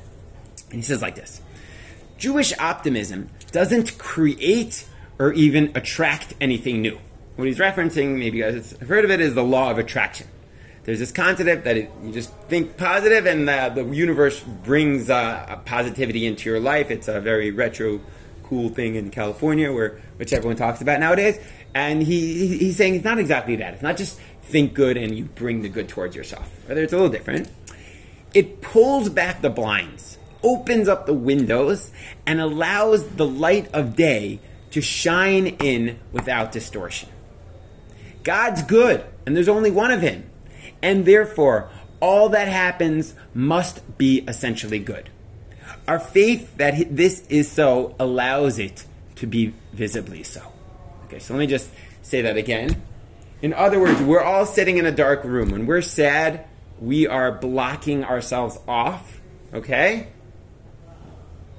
[0.70, 1.40] and he says like this:
[2.18, 4.86] Jewish optimism doesn't create
[5.18, 6.98] or even attract anything new.
[7.36, 10.26] What he's referencing, maybe you guys have heard of it, is the law of attraction
[10.88, 15.60] there's this concept that it, you just think positive and uh, the universe brings uh,
[15.66, 16.90] positivity into your life.
[16.90, 18.00] It's a very retro,
[18.42, 21.38] cool thing in California, where which everyone talks about nowadays.
[21.74, 23.74] And he, he's saying it's not exactly that.
[23.74, 26.50] It's not just think good and you bring the good towards yourself.
[26.66, 27.50] Rather, it's a little different.
[28.32, 31.90] It pulls back the blinds, opens up the windows,
[32.26, 37.08] and allows the light of day to shine in without distortion.
[38.22, 40.28] God's good, and there's only one of Him
[40.82, 41.68] and therefore
[42.00, 45.10] all that happens must be essentially good.
[45.86, 48.84] Our faith that this is so allows it
[49.16, 50.52] to be visibly so.
[51.06, 51.70] Okay, so let me just
[52.02, 52.82] say that again.
[53.42, 55.50] In other words, we're all sitting in a dark room.
[55.50, 56.46] When we're sad,
[56.80, 59.20] we are blocking ourselves off.
[59.52, 60.08] Okay?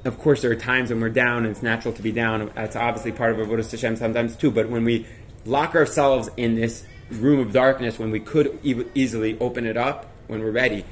[0.06, 2.52] Of course, there are times when we're down, and it's natural to be down.
[2.56, 4.50] That's obviously part of Avodah Hashem sometimes too.
[4.50, 5.06] But when we
[5.46, 10.06] lock ourselves in this room of darkness when we could e- easily open it up
[10.28, 10.86] when we're ready,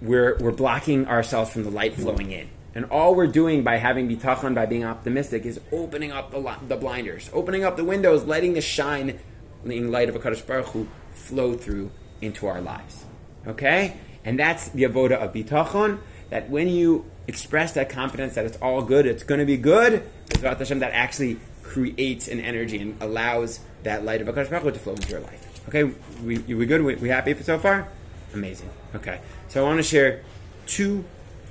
[0.00, 2.48] we're, we're blocking ourselves from the light flowing in.
[2.74, 6.76] And all we're doing by having bitachon, by being optimistic, is opening up the, the
[6.76, 9.18] blinders, opening up the windows, letting the shine,
[9.64, 13.04] the light of a Kadosh Baruch Hu flow through into our lives.
[13.46, 13.96] Okay?
[14.24, 15.98] And that's the avoda of bitachon,
[16.30, 20.02] that when you express that confidence that it's all good, it's going to be good,
[20.40, 25.08] that actually creates an energy and allows that light of Hakadosh Baruch to flow into
[25.08, 25.46] your life.
[25.68, 25.84] Okay,
[26.24, 26.82] we we good?
[26.82, 27.86] We, we happy so far?
[28.34, 28.70] Amazing.
[28.94, 30.22] Okay, so I want to share
[30.66, 31.04] two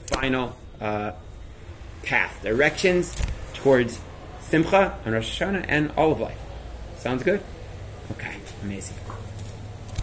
[0.08, 1.12] final uh,
[2.04, 3.16] path directions
[3.54, 4.00] towards
[4.42, 6.40] Simcha and Rosh Hashanah and all of life.
[6.98, 7.42] Sounds good?
[8.12, 8.98] Okay, amazing.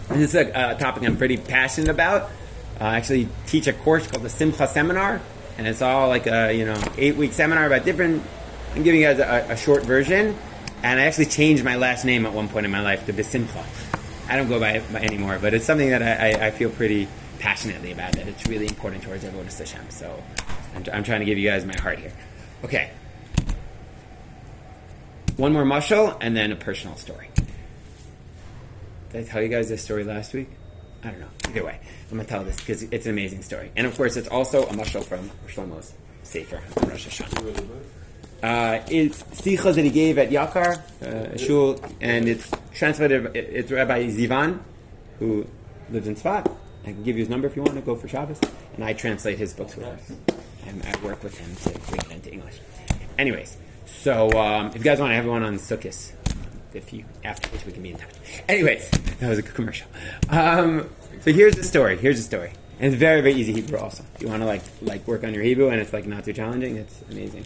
[0.09, 2.31] This is a, a topic I'm pretty passionate about.
[2.79, 5.21] I actually teach a course called the Simcha Seminar,
[5.57, 8.23] and it's all like a you know eight week seminar about different.
[8.75, 10.35] I'm giving you guys a, a short version,
[10.83, 13.65] and I actually changed my last name at one point in my life to Besimcha.
[14.29, 17.07] I don't go by it anymore, but it's something that I, I, I, feel pretty
[17.39, 18.11] passionately about.
[18.13, 19.89] That it's really important towards everyone to Hashem.
[19.89, 20.21] So
[20.75, 22.11] I'm, I'm, trying to give you guys my heart here.
[22.63, 22.91] Okay.
[25.37, 27.29] One more mushal and then a personal story.
[29.11, 30.49] Did I tell you guys this story last week?
[31.03, 31.27] I don't know.
[31.47, 31.79] Either way,
[32.11, 34.73] I'm gonna tell this because it's an amazing story, and of course, it's also a
[34.73, 37.63] mushal from Shlomo's Sefer on Rosh Hashanah.
[38.43, 43.35] Uh, it's sichas that he gave at Yakar, uh, shul, and it's translated.
[43.35, 44.59] It's Rabbi Zivan,
[45.19, 45.47] who
[45.89, 46.51] lives in Tzfat.
[46.83, 48.39] I can give you his number if you want to go for Shabbos,
[48.75, 50.17] and I translate his books with him.
[50.67, 52.59] And I work with him to bring it into English.
[53.17, 56.11] Anyways, so um, if you guys want to have one on Sukkot,
[56.77, 58.13] if you afterwards we can be in touch.
[58.47, 59.87] Anyways, that was a commercial.
[60.29, 60.89] Um,
[61.21, 61.97] so here's the story.
[61.97, 62.53] Here's the story.
[62.79, 64.03] And it's very very easy Hebrew also.
[64.15, 66.33] If you want to like like work on your Hebrew and it's like not too
[66.33, 67.45] challenging, it's amazing.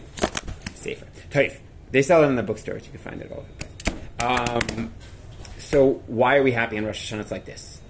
[0.74, 1.06] Safer.
[1.30, 1.60] Taif.
[1.90, 2.84] They sell it in the bookstores.
[2.84, 4.72] You can find it all over the place.
[4.78, 4.92] Um,
[5.58, 7.20] so why are we happy in Rosh Hashanah?
[7.20, 7.80] It's like this.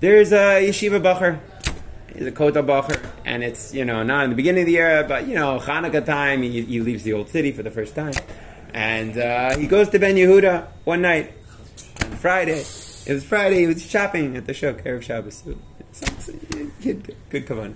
[0.00, 1.40] There's a yeshiva bacher.
[2.14, 5.04] He's a kota bacher, and it's you know not in the beginning of the year,
[5.06, 6.42] but you know Hanukkah time.
[6.42, 8.12] He, he leaves the old city for the first time,
[8.74, 11.32] and uh, he goes to Ben Yehuda one night
[12.04, 12.60] on Friday.
[12.60, 13.60] It was Friday.
[13.60, 15.42] He was shopping at the shuk, Erev Shabbos.
[15.92, 16.32] So, so,
[16.80, 17.74] he had good, good kavanah.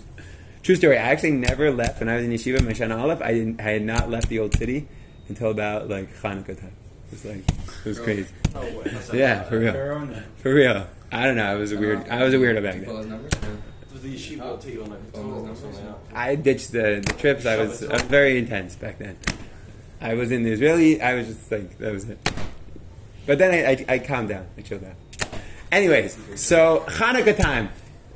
[0.62, 0.96] True story.
[0.98, 3.20] I actually never left when I was in yeshiva, Mashana Aleph.
[3.22, 3.61] I didn't.
[3.61, 4.87] I had not left the old city
[5.28, 6.76] until about like Hanukkah time.
[7.07, 8.28] It was like it was crazy.
[8.55, 8.92] No way.
[9.12, 10.09] Yeah, for real.
[10.37, 10.87] For real.
[11.11, 11.44] I don't know.
[11.50, 12.09] I was a weird.
[12.09, 13.09] I was a weirdo back Pull then.
[13.11, 13.33] numbers?
[13.33, 15.87] It was the yeshiva will take you on like a Oh, tour or numbers, something.
[15.87, 15.98] else.
[16.14, 17.44] I ditched the, the trips.
[17.44, 19.16] I was I was very intense back then.
[20.03, 21.01] I was in the Israeli.
[21.01, 22.19] I was just like that was it.
[23.25, 24.47] But then I, I, I calmed down.
[24.59, 24.97] I chilled out.
[25.71, 27.71] Anyways, so Hanukkah time,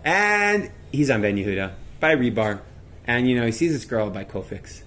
[0.05, 2.61] and he's on Ben Yehuda by Rebar,
[3.07, 4.83] and you know he sees this girl by Cofix,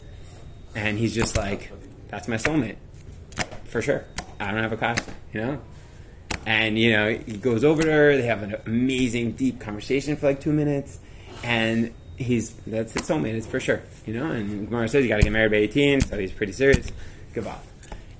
[0.75, 1.71] and he's just like,
[2.09, 2.75] "That's my soulmate,
[3.63, 4.05] for sure."
[4.39, 4.99] I don't have a class,
[5.33, 5.61] you know.
[6.45, 8.17] And you know he goes over to her.
[8.17, 10.99] They have an amazing, deep conversation for like two minutes,
[11.43, 14.29] and he's that's his soulmate, it's for sure, you know.
[14.29, 16.91] And Gemara says you got to get married by eighteen, so he's pretty serious.
[17.33, 17.57] Goodbye.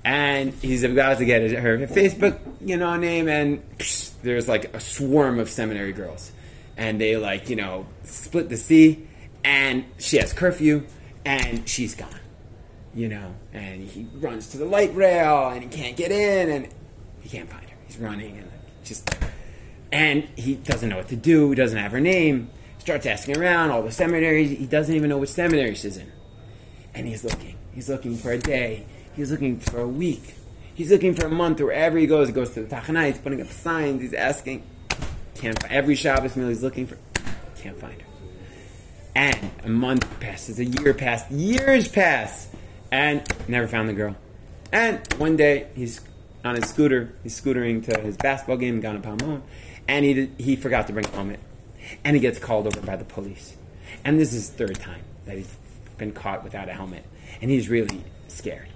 [0.03, 4.79] And he's about to get her Facebook, you know, name, and psh, there's like a
[4.79, 6.31] swarm of seminary girls,
[6.77, 9.07] and they like, you know, split the sea,
[9.43, 10.85] and she has curfew,
[11.25, 12.19] and she's gone,
[12.95, 16.73] you know, and he runs to the light rail, and he can't get in, and
[17.21, 17.75] he can't find her.
[17.85, 19.13] He's running, and like, just,
[19.91, 21.49] and he doesn't know what to do.
[21.49, 22.49] He doesn't have her name.
[22.79, 24.57] Starts asking around all the seminaries.
[24.57, 26.11] He doesn't even know which seminary she's in,
[26.93, 27.57] and he's looking.
[27.73, 28.85] He's looking for a day.
[29.15, 30.35] He's looking for a week.
[30.73, 31.59] He's looking for a month.
[31.59, 33.07] Wherever he goes, he goes to the Tachanai.
[33.07, 34.01] He's putting up signs.
[34.01, 34.63] He's asking.
[35.35, 36.47] Can't find every Shabbos meal.
[36.47, 36.97] He's looking for.
[37.57, 38.07] Can't find her.
[39.15, 42.47] And a month passes, a year passed, years pass,
[42.91, 44.15] and never found the girl.
[44.71, 46.01] And one day he's
[46.45, 49.41] on his scooter, he's scootering to his basketball game in Gan HaPaamon,
[49.87, 51.39] and he he forgot to bring a helmet,
[52.03, 53.55] and he gets called over by the police.
[54.03, 55.55] And this is third time that he's
[55.97, 57.03] been caught without a helmet,
[57.41, 58.67] and he's really scared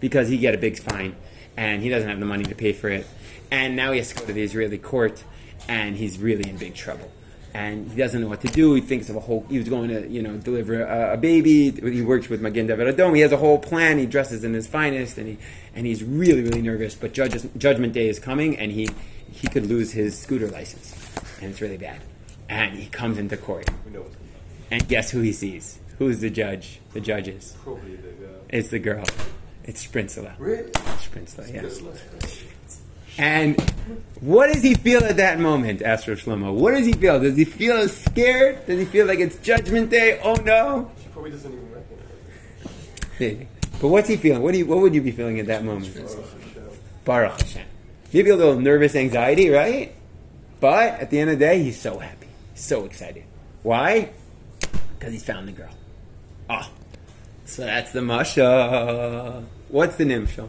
[0.00, 1.14] because he get a big fine,
[1.56, 3.06] and he doesn't have the money to pay for it,
[3.50, 5.22] and now he has to go to the Israeli court,
[5.68, 7.10] and he's really in big trouble
[7.54, 8.74] and he doesn't know what to do.
[8.74, 9.44] He thinks of a whole.
[9.48, 11.70] He was going to, you know, deliver a, a baby.
[11.70, 13.14] He works with Magen David Adom.
[13.14, 13.98] He has a whole plan.
[13.98, 15.38] He dresses in his finest, and he
[15.74, 16.94] and he's really, really nervous.
[16.94, 18.88] But judges, Judgment Day is coming, and he
[19.30, 20.94] he could lose his scooter license,
[21.40, 22.00] and it's really bad.
[22.52, 24.04] And he comes into court, We know
[24.70, 25.78] and guess who he sees?
[25.98, 26.80] Who's the judge?
[26.92, 27.56] The judges.
[27.62, 29.04] probably the uh, It's the girl.
[29.64, 30.34] It's Sprinsula.
[30.38, 30.70] really.
[31.00, 31.62] Sprinsula, yeah.
[33.18, 33.60] And
[34.20, 36.52] what does he feel at that moment, asked Rav Shlomo?
[36.54, 37.20] What does he feel?
[37.20, 38.66] Does he feel scared?
[38.66, 40.20] Does he feel like it's Judgment Day?
[40.22, 40.90] Oh no!
[41.02, 43.20] She probably doesn't even recognize.
[43.20, 43.46] It.
[43.80, 44.42] But what's he feeling?
[44.42, 45.90] What do you, What would you be feeling at that moment?
[47.04, 47.66] Baruch Hashem.
[48.12, 49.94] Maybe a little nervous anxiety, right?
[50.60, 52.21] But at the end of the day, he's so happy,
[52.54, 53.24] so excited.
[53.62, 54.10] Why?
[54.98, 55.74] Because he's found the girl.
[56.48, 56.70] Ah,
[57.44, 59.42] so that's the masha.
[59.68, 60.48] What's the nimshal?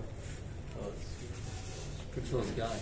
[2.14, 2.80] Controls guy.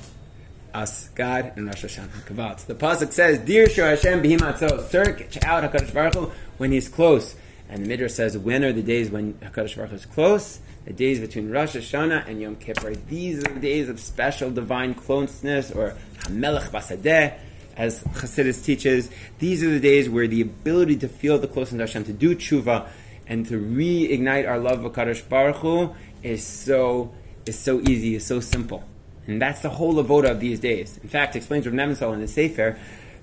[0.73, 2.25] us, God, and Rosh Hashanah.
[2.25, 2.65] Kavat.
[2.65, 7.35] The pasuk says, "Dear Shor Hashem b'himatzo, search out Hakadosh Baruch Hu when He's close."
[7.69, 10.59] And the Midrash says, "When are the days when Hakadosh Baruch Hu is close?
[10.85, 12.95] The days between Rosh Hashanah and Yom Kippur.
[12.95, 17.33] These are the days of special divine closeness, or Hamelech Basadeh."
[17.77, 21.79] As Chassidus teaches, these are the days where the ability to feel the closeness of
[21.89, 22.87] Hashem, to do tshuva,
[23.27, 27.13] and to reignite our love of Kadosh Baruch Hu is so
[27.45, 28.83] is so easy, is so simple.
[29.25, 30.97] And that's the whole avoda of these days.
[30.97, 32.77] In fact, explains Rav Nebenzahl in the Sefer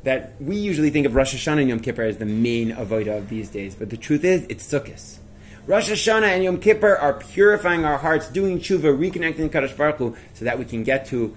[0.04, 3.28] that we usually think of Rosh Hashanah and Yom Kippur as the main avoda of
[3.28, 5.18] these days, but the truth is, it's Sukkot.
[5.66, 10.16] Rosh Hashanah and Yom Kippur are purifying our hearts, doing tshuva, reconnecting Kadosh Baruch Hu,
[10.34, 11.36] so that we can get to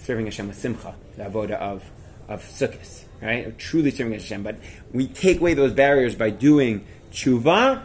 [0.00, 1.84] serving Hashem with simcha, the avoda of
[2.28, 3.46] of Sukkot, right?
[3.46, 4.42] Of truly serving Hashem.
[4.42, 4.56] But
[4.92, 7.82] we take away those barriers by doing tshuva,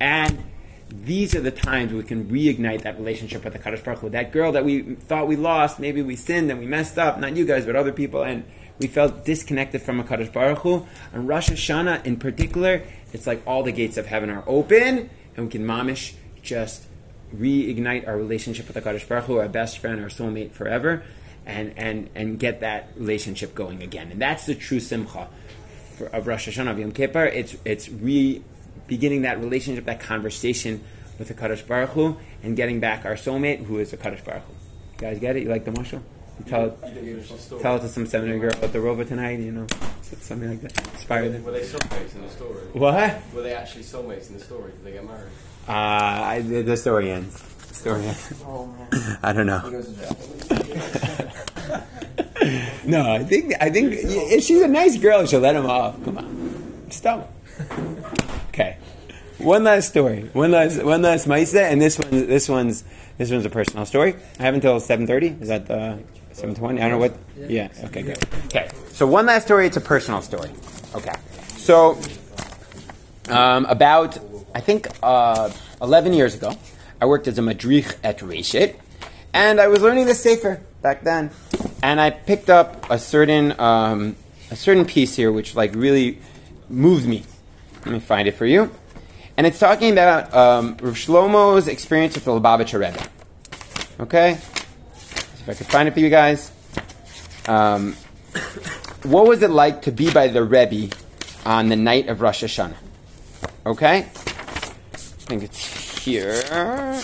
[0.00, 0.44] and
[0.88, 4.10] these are the times we can reignite that relationship with the Kadosh Baruch Hu.
[4.10, 7.36] That girl that we thought we lost, maybe we sinned and we messed up, not
[7.36, 8.44] you guys, but other people, and
[8.78, 10.86] we felt disconnected from a Kadosh Baruch Hu.
[11.12, 15.46] And Rosh Hashanah in particular, it's like all the gates of heaven are open, and
[15.46, 16.86] we can mamish just
[17.34, 21.04] reignite our relationship with the Kadosh Baruch Hu, our best friend, our soulmate forever,
[21.50, 24.10] and, and, and get that relationship going again.
[24.12, 25.28] And that's the true simcha
[25.96, 27.24] for, of Rosh Hashanah, of Yom Kippur.
[27.24, 28.42] It's, it's re
[28.86, 30.82] beginning that relationship, that conversation
[31.18, 34.42] with the Kaddish Baruch Hu, and getting back our soulmate, who is the Kaddish Baruch
[34.44, 34.52] Hu.
[34.52, 35.42] You guys get it?
[35.44, 36.02] You like the mashal?
[36.38, 37.62] You tell it, You didn't finish the story.
[37.62, 39.66] tell it to some seminary girl at the Rover tonight, you know,
[40.02, 40.78] something like that.
[40.94, 41.44] Inspire them.
[41.44, 42.60] Were they soulmates in the story?
[42.72, 43.20] What?
[43.34, 44.72] Were they actually soulmates in the story?
[44.72, 45.28] Did they get married?
[45.68, 47.40] Uh, I, the, the story ends.
[47.68, 48.42] The story ends.
[48.46, 49.18] Oh man.
[49.22, 49.58] I don't know.
[49.64, 51.86] He goes to jail.
[52.84, 56.02] No, I think I think if she's a nice girl, she'll let him off.
[56.04, 57.32] Come on, stop.
[58.48, 58.76] Okay,
[59.38, 60.30] one last story.
[60.32, 62.84] One last one last Maisa, and this one this one's
[63.18, 64.16] this one's a personal story.
[64.38, 65.36] I have until seven thirty.
[65.40, 65.98] Is that the
[66.32, 66.80] Seven twenty.
[66.80, 67.14] I don't know what.
[67.36, 67.68] Yeah.
[67.84, 68.02] Okay.
[68.02, 68.18] Good.
[68.46, 68.70] Okay.
[68.92, 69.66] So one last story.
[69.66, 70.50] It's a personal story.
[70.94, 71.12] Okay.
[71.56, 71.98] So
[73.28, 74.18] um, about
[74.54, 75.50] I think uh,
[75.82, 76.54] eleven years ago,
[77.00, 78.76] I worked as a madrich at Reshit,
[79.34, 81.30] and I was learning the sefer back then,
[81.82, 84.16] and I picked up a certain um,
[84.50, 86.18] a certain piece here which like really
[86.68, 87.24] moved me.
[87.84, 88.70] Let me find it for you.
[89.36, 93.02] And it's talking about um, Rav Shlomo's experience with the Lubavitcher Rebbe.
[94.00, 94.32] Okay?
[94.32, 96.52] If I can find it for you guys.
[97.48, 97.94] Um,
[99.02, 100.94] what was it like to be by the Rebbe
[101.46, 102.76] on the night of Rosh Hashanah?
[103.64, 103.98] Okay?
[103.98, 106.42] I think it's here.
[106.50, 107.00] I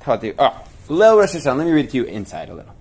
[0.00, 1.56] thought they, oh, Leil Rosh Hashanah.
[1.56, 2.74] Let me read it to you inside a little.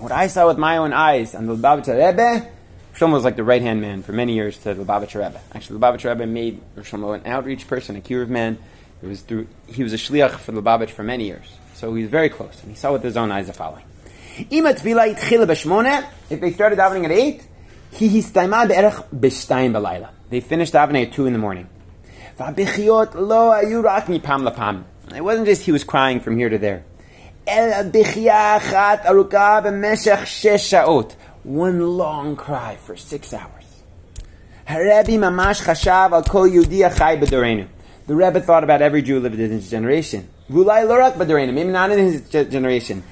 [0.00, 2.46] What I saw with my own eyes and the Lubavitcher Rebbe,
[2.94, 5.40] Shlomo was like the right hand man for many years to the Lubavitcher Rebbe.
[5.54, 8.58] Actually, the Lubavitcher Rebbe made Shlomo an outreach person, a curative man.
[9.02, 12.02] It was through, he was a shliach for the Lubavitch for many years, so he
[12.02, 13.86] was very close, and he saw with his own eyes the following:
[16.28, 17.46] If they started davening at eight,
[20.28, 21.66] they finished davening at two in the morning.
[25.14, 26.84] It wasn't just he was crying from here to there.
[31.44, 33.64] One long cry for six hours.
[38.06, 40.28] The Rebbe thought about every Jew lived in his generation.
[40.48, 43.02] Maybe not in his generation.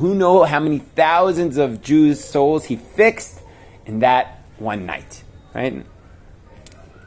[0.00, 3.40] Who know how many thousands of Jews' souls he fixed
[3.86, 5.22] in that one night,
[5.54, 5.84] right?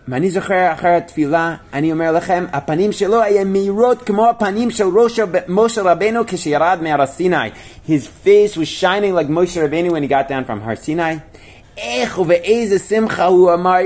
[0.08, 5.18] ואני זוכר אחרי התפילה, אני אומר לכם, הפנים שלו היה מהירות כמו הפנים של ראש
[5.18, 7.48] רב- משה רבנו כשירד מהר סיני.
[7.86, 7.90] His
[8.24, 11.14] face was shining like Moshe Rabbeinu when he got down from הר סיני.
[11.78, 13.76] איך ובאיזה שמחה הוא אמר,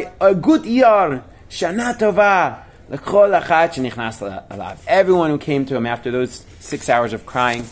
[0.43, 1.13] good year,
[1.49, 2.53] שנה טובה,
[2.91, 4.71] לכל אחד שנכנס אליו.
[4.87, 7.63] Everyone who came to him after those six hours of crying,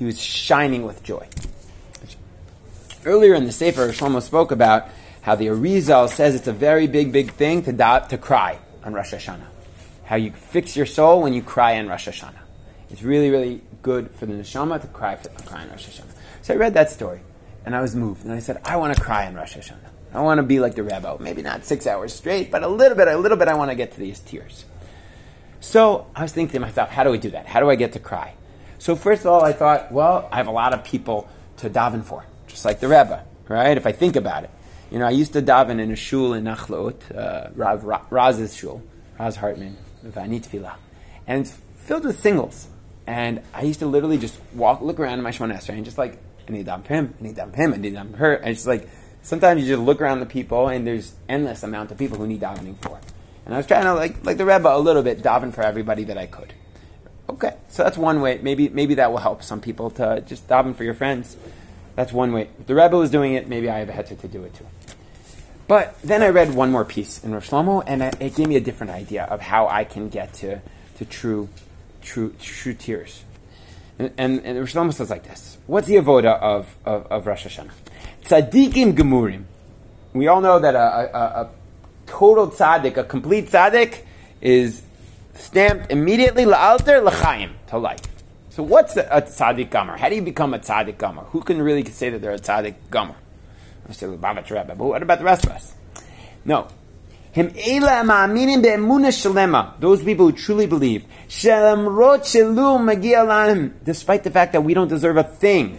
[0.00, 1.24] he was shining with joy.
[3.06, 4.82] Earlier in the Sefer, Shlomo spoke about
[5.21, 9.13] how the Arizal says it's a very big, big thing to, to cry on Rosh
[9.13, 9.47] Hashanah.
[10.05, 12.39] How you fix your soul when you cry on Rosh Hashanah.
[12.89, 16.15] It's really, really good for the neshama to cry, for, cry on Rosh Hashanah.
[16.41, 17.21] So I read that story,
[17.65, 19.89] and I was moved, and I said, I want to cry on Rosh Hashanah.
[20.13, 22.67] I want to be like the Rebbe, oh, maybe not six hours straight, but a
[22.67, 23.47] little bit, a little bit.
[23.47, 24.65] I want to get to these tears.
[25.59, 27.45] So I was thinking to myself, how do I do that?
[27.45, 28.33] How do I get to cry?
[28.79, 32.03] So first of all, I thought, well, I have a lot of people to daven
[32.03, 33.77] for, just like the Rebbe, right?
[33.77, 34.49] If I think about it,
[34.91, 38.55] you know, I used to daven in a shul in Nachlaot, uh, Rav Ra- Raz's
[38.55, 38.83] shul,
[39.19, 40.75] Raz Hartman, Vanit Tefillah,
[41.27, 42.67] and it's filled with singles.
[43.05, 46.19] And I used to literally just walk, look around in my Shemon and just like,
[46.47, 48.33] I need daven for him, I need daven for him, I need daven for her.
[48.35, 48.87] And it's like,
[49.23, 52.41] sometimes you just look around the people and there's endless amount of people who need
[52.41, 52.99] davening for.
[53.45, 56.03] And I was trying to, like, like the Rebbe, a little bit daven for everybody
[56.03, 56.53] that I could.
[57.29, 58.39] Okay, so that's one way.
[58.41, 61.37] Maybe maybe that will help some people to just daven for your friends.
[61.95, 62.49] That's one way.
[62.59, 64.65] If the Rebbe was doing it, maybe I have a heter to do it too.
[65.69, 68.55] But then I read one more piece in Rav Shlomo, and it it gave me
[68.55, 70.61] a different idea of how I can get to,
[70.97, 71.47] to true,
[72.01, 73.23] true, true tears.
[73.99, 77.69] And, and, and says like this: What's the avoda of, of, of Rosh Hashanah?
[78.23, 79.43] Tzadikim gemurim.
[80.13, 81.49] We all know that a, a, a, a
[82.07, 84.01] total tzaddik, a complete tzaddik,
[84.41, 84.81] is
[85.35, 88.01] stamped immediately la'alter l'chaim to life.
[88.49, 89.97] So what's a, a tzaddik gomer?
[89.97, 91.25] How do you become a tzaddik gomer?
[91.25, 93.17] Who can really say that they're a tzaddik gomer?
[94.89, 95.73] What about the rest of us?
[96.45, 96.67] No.
[99.79, 101.03] Those people who truly believe,
[103.85, 105.77] despite the fact that we don't deserve a thing,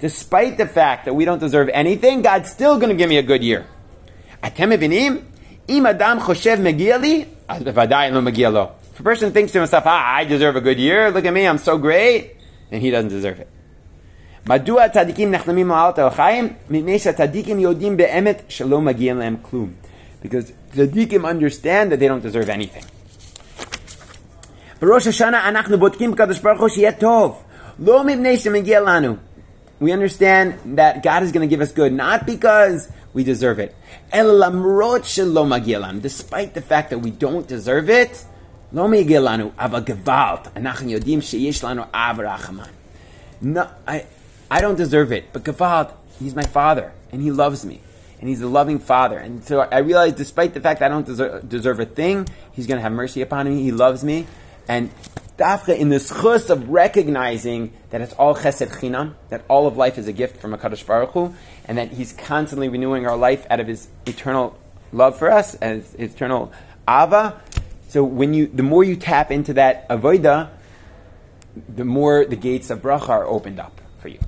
[0.00, 3.22] despite the fact that we don't deserve anything, God's still going to give me a
[3.22, 3.66] good year.
[8.92, 11.46] If a person thinks to himself, ah, I deserve a good year, look at me,
[11.46, 12.36] I'm so great
[12.69, 13.47] then he doesn't deserve it.
[14.49, 16.53] מדוע הצדיקים נחלמים מעלת על חיים?
[16.69, 19.69] מפני שהצדיקים יודעים באמת שלא מגיע להם כלום.
[20.23, 22.85] Because צדיקים understand that they don't deserve anything.
[24.81, 27.43] בראש השנה אנחנו בודקים בקדוש ברוך הוא שיהיה טוב.
[27.79, 29.15] לא מפני שמגיע לנו.
[29.81, 33.71] We understand that God is going to give us good, not because we deserve it.
[34.13, 35.99] אלא למרות שלא מגיע לנו.
[36.01, 38.25] Despite the fact that we don't deserve it,
[38.74, 42.64] לא מגיע לנו, אבל גוואלד, אנחנו יודעים שיש לנו אב רחמן.
[43.42, 44.04] No, I,
[44.50, 47.80] I don't deserve it, but Gewalt, he's my father, and he loves me,
[48.18, 49.18] and he's a loving father.
[49.18, 52.78] And so I realize, despite the fact I don't deserve, deserve a thing, he's going
[52.78, 54.26] to have mercy upon me, he loves me.
[54.66, 54.90] And
[55.38, 59.98] dafka in this chus of recognizing that it's all chesed chinam, that all of life
[59.98, 61.34] is a gift from HaKadosh Baruch Hu,
[61.66, 64.56] and that he's constantly renewing our life out of his eternal
[64.90, 66.52] love for us, as eternal
[66.88, 67.40] ava,
[67.88, 70.50] so when you, the more you tap into that avoida,
[71.68, 74.18] the more the gates of bracha are opened up for you.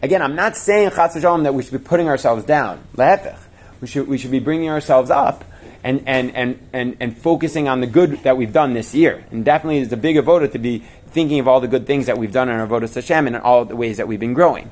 [0.00, 2.82] Again, I'm not saying that we should be putting ourselves down.
[3.80, 5.44] We should, we should be bringing ourselves up
[5.84, 9.24] and, and, and, and, and focusing on the good that we've done this year.
[9.30, 12.18] And definitely it's a big avoda to be thinking of all the good things that
[12.18, 14.70] we've done in our avodah Hashem and in all the ways that we've been growing.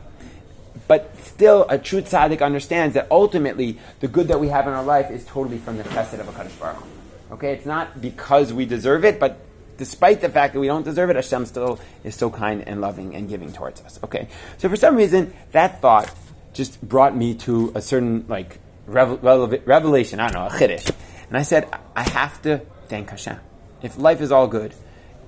[0.89, 4.83] But still, a true tzaddik understands that ultimately the good that we have in our
[4.83, 6.99] life is totally from the chesed of HaKadosh Baruch Hu.
[7.33, 9.39] Okay, it's not because we deserve it, but
[9.78, 13.14] despite the fact that we don't deserve it, Hashem still is so kind and loving
[13.14, 13.99] and giving towards us.
[14.05, 14.28] Okay,
[14.59, 16.12] so for some reason, that thought
[16.53, 20.20] just brought me to a certain like revel- revel- revelation.
[20.20, 20.91] I don't know, a chiddush,
[21.28, 22.59] and I said, I have to
[22.89, 23.39] thank Hashem.
[23.83, 24.74] If life is all good,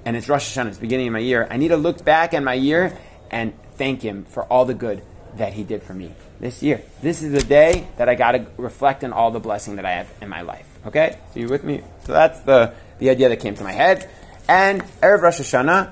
[0.04, 2.42] and it's Rosh Hashanah, it's beginning of my year, I need to look back at
[2.42, 2.98] my year
[3.30, 5.02] and thank Him for all the good
[5.36, 6.82] that He did for me this year.
[7.00, 9.92] This is the day that I got to reflect on all the blessing that I
[9.92, 10.71] have in my life.
[10.84, 11.82] Okay, so you with me?
[12.04, 14.08] So that's the the idea that came to my head.
[14.48, 15.90] And Erev Rosh Hashanah,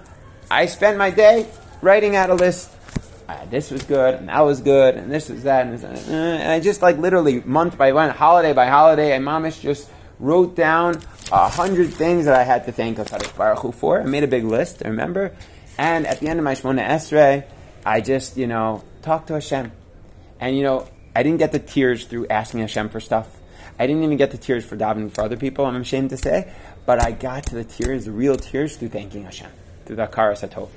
[0.51, 1.47] I spent my day
[1.81, 2.71] writing out a list.
[3.29, 6.13] Uh, this was good, and that was good, and this was that, and, this, uh,
[6.13, 9.89] and I just like literally month by month, holiday by holiday, I mamish just
[10.19, 14.01] wrote down a hundred things that I had to thank Hakadosh Baruch Hu for.
[14.01, 15.37] I made a big list, I remember?
[15.79, 17.45] And at the end of my Shmona Esrei,
[17.87, 19.71] I just you know talked to Hashem,
[20.41, 23.40] and you know I didn't get the tears through asking Hashem for stuff.
[23.81, 25.65] I didn't even get the tears for davening for other people.
[25.65, 26.53] I'm ashamed to say,
[26.85, 29.51] but I got to the tears, real tears, through thanking Hashem,
[29.87, 30.69] through the hakaras hatov.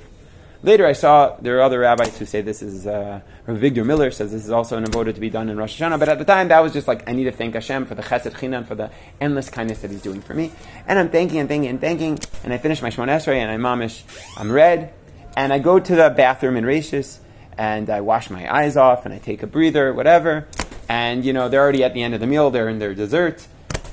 [0.62, 4.10] Later, I saw there are other rabbis who say this is, uh, or Victor Miller
[4.10, 5.98] says this is also an avoda to be done in Rosh Hashanah.
[5.98, 8.00] But at the time, that was just like I need to thank Hashem for the
[8.02, 8.90] Chesed Chinam, for the
[9.20, 10.50] endless kindness that He's doing for me.
[10.86, 12.18] And I'm thanking and thanking and thanking.
[12.42, 14.02] And I finish my Shemon Esrei and I'm mamish,
[14.38, 14.94] I'm red,
[15.36, 17.18] and I go to the bathroom in Rashis
[17.58, 20.48] and I wash my eyes off and I take a breather, whatever.
[20.88, 23.46] And you know they're already at the end of the meal; they're in their dessert,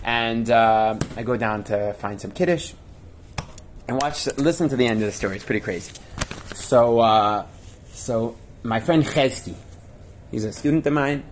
[0.04, 2.74] and uh, I go down to find some kiddush
[3.92, 5.36] and watch, listen to the end of the story.
[5.36, 5.92] It's pretty crazy.
[6.54, 7.46] So, uh,
[7.92, 9.56] so my friend Chesky,
[10.32, 11.24] he's a student of mine.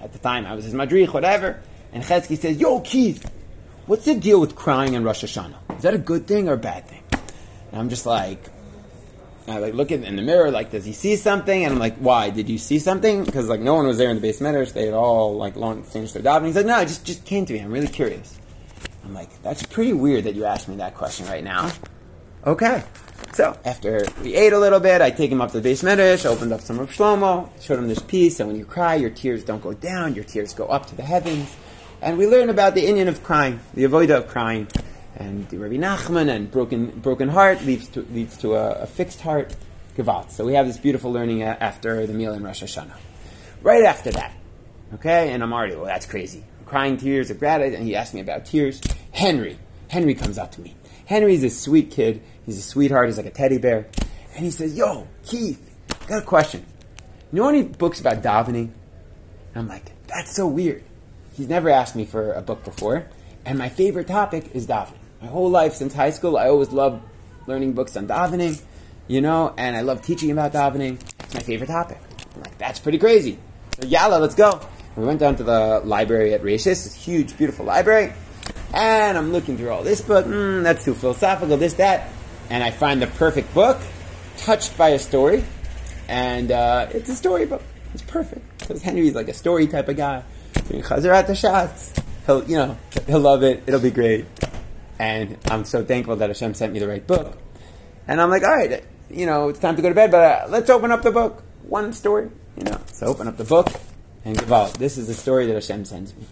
[0.00, 1.60] At the time, I was his madrich, whatever.
[1.92, 3.30] And Chesky says, "Yo, Keith,
[3.86, 5.76] what's the deal with crying in Rosh Hashanah?
[5.76, 7.02] Is that a good thing or a bad thing?"
[7.70, 8.42] And I'm just like,
[9.48, 11.64] I like look in, in the mirror, like, does he see something?
[11.64, 12.30] And I'm like, why?
[12.30, 13.24] Did you see something?
[13.24, 14.72] Because like no one was there in the beis medrash.
[14.72, 16.46] They had all like long finished their davening.
[16.46, 17.60] He's like, no, it just just came to me.
[17.60, 18.38] I'm really curious.
[19.04, 21.70] I'm like, that's pretty weird that you asked me that question right now.
[22.44, 22.82] Okay.
[23.32, 26.26] So after we ate a little bit, I take him up to the beis medrash,
[26.26, 29.44] opened up some of Shlomo, showed him this piece, and when you cry, your tears
[29.44, 31.54] don't go down, your tears go up to the heavens.
[32.02, 34.68] And we learn about the inyan of crying, the avoida of crying,
[35.16, 39.54] and Rabbi Nachman, and broken broken heart leads to leads to a, a fixed heart,
[39.96, 40.30] Gewalt.
[40.30, 42.96] So we have this beautiful learning after the meal in Rosh Hashanah.
[43.62, 44.32] Right after that,
[44.94, 46.44] okay, and I'm already, well, that's crazy.
[46.66, 48.80] Crying tears of gratitude, and he asked me about tears.
[49.12, 49.58] Henry,
[49.88, 50.74] Henry comes up to me.
[51.06, 52.22] Henry's a sweet kid.
[52.44, 53.06] He's a sweetheart.
[53.06, 53.88] He's like a teddy bear.
[54.34, 55.74] And he says, Yo, Keith,
[56.06, 56.66] got a question.
[57.32, 58.70] You know any books about davening?
[59.54, 60.84] And I'm like, That's so weird.
[61.34, 63.06] He's never asked me for a book before.
[63.44, 64.95] And my favorite topic is davening.
[65.20, 67.02] My whole life since high school, I always loved
[67.46, 68.60] learning books on davening,
[69.08, 71.00] you know, and I love teaching about davening.
[71.20, 71.98] It's my favorite topic.
[72.34, 73.38] I'm like, That's pretty crazy.
[73.80, 74.60] So, yalla, let's go.
[74.96, 78.12] We went down to the library at Rashis, this huge, beautiful library.
[78.74, 80.26] And I'm looking through all this book.
[80.26, 81.56] Mm, that's too philosophical.
[81.56, 82.08] This, that,
[82.50, 83.78] and I find the perfect book,
[84.38, 85.44] touched by a story,
[86.08, 87.62] and uh, it's a story book.
[87.94, 90.22] It's perfect because Henry's like a story type of guy.
[90.54, 91.94] Chazer at the shots.
[92.26, 93.62] He'll, you know, he'll love it.
[93.66, 94.26] It'll be great.
[94.98, 97.36] And I'm so thankful that Hashem sent me the right book.
[98.08, 100.46] And I'm like, all right, you know, it's time to go to bed, but uh,
[100.48, 101.42] let's open up the book.
[101.64, 102.80] One story, you know.
[102.92, 103.68] So open up the book
[104.24, 104.78] and Gewalt.
[104.78, 106.26] This is the story that Hashem sends me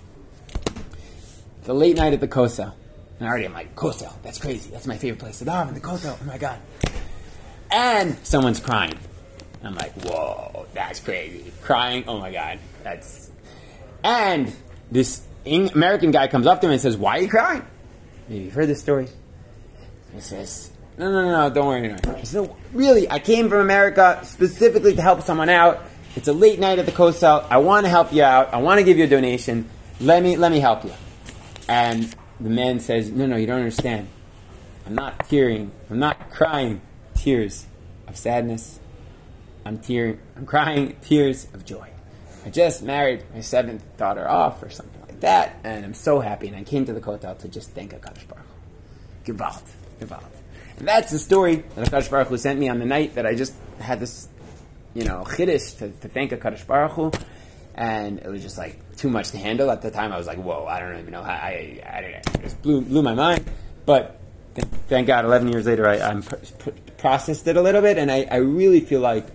[1.65, 2.73] the late night at the Kosel.
[3.19, 4.71] And already I'm like, Kosel, that's crazy.
[4.71, 6.17] That's my favorite place to daven, the Kosel.
[6.21, 6.59] Oh my God.
[7.71, 8.99] And someone's crying.
[9.63, 11.53] I'm like, whoa, that's crazy.
[11.63, 12.59] Crying, oh my God.
[12.83, 13.31] That's.
[14.03, 14.55] And
[14.91, 17.65] this American guy comes up to me and says, why are you crying?
[18.29, 19.09] Maybe you've heard this story.
[20.15, 21.89] He says, no, no, no, no, don't worry.
[21.89, 22.15] No.
[22.15, 25.83] He said, really, I came from America specifically to help someone out.
[26.15, 27.47] It's a late night at the Kosel.
[27.51, 28.55] I want to help you out.
[28.55, 29.69] I want to give you a donation.
[30.01, 30.93] Let me, let me help you.
[31.69, 34.09] And the man says, No, no, you don't understand.
[34.87, 35.73] I'm not tearing.
[35.91, 36.81] I'm not crying
[37.15, 37.67] tears
[38.07, 38.79] of sadness.
[39.65, 40.21] I'm tearing.
[40.37, 41.89] I'm crying tears of joy.
[42.45, 46.49] I just married my seventh daughter off, or something like that, and I'm so happy.
[46.49, 48.47] And I came to the Kotel to just thank Hakadosh Baruch.
[49.25, 49.63] Gewalt,
[50.01, 50.25] Gewalt.
[50.79, 53.35] And that's the story that Hakadosh Baruch Hu sent me on the night that I
[53.35, 54.29] just had this,
[54.95, 57.13] you know, chiddush to, to thank Hakadosh Baruch Hu,
[57.75, 60.13] and it was just like too much to handle at the time.
[60.13, 62.81] I was like, whoa, I don't even know how I, I, I it just blew
[62.81, 63.45] blew my mind,
[63.87, 64.19] but.
[64.55, 68.27] th- Thank God, 11 years later, I, pr- processed it a little bit, and I,
[68.31, 69.27] I really feel like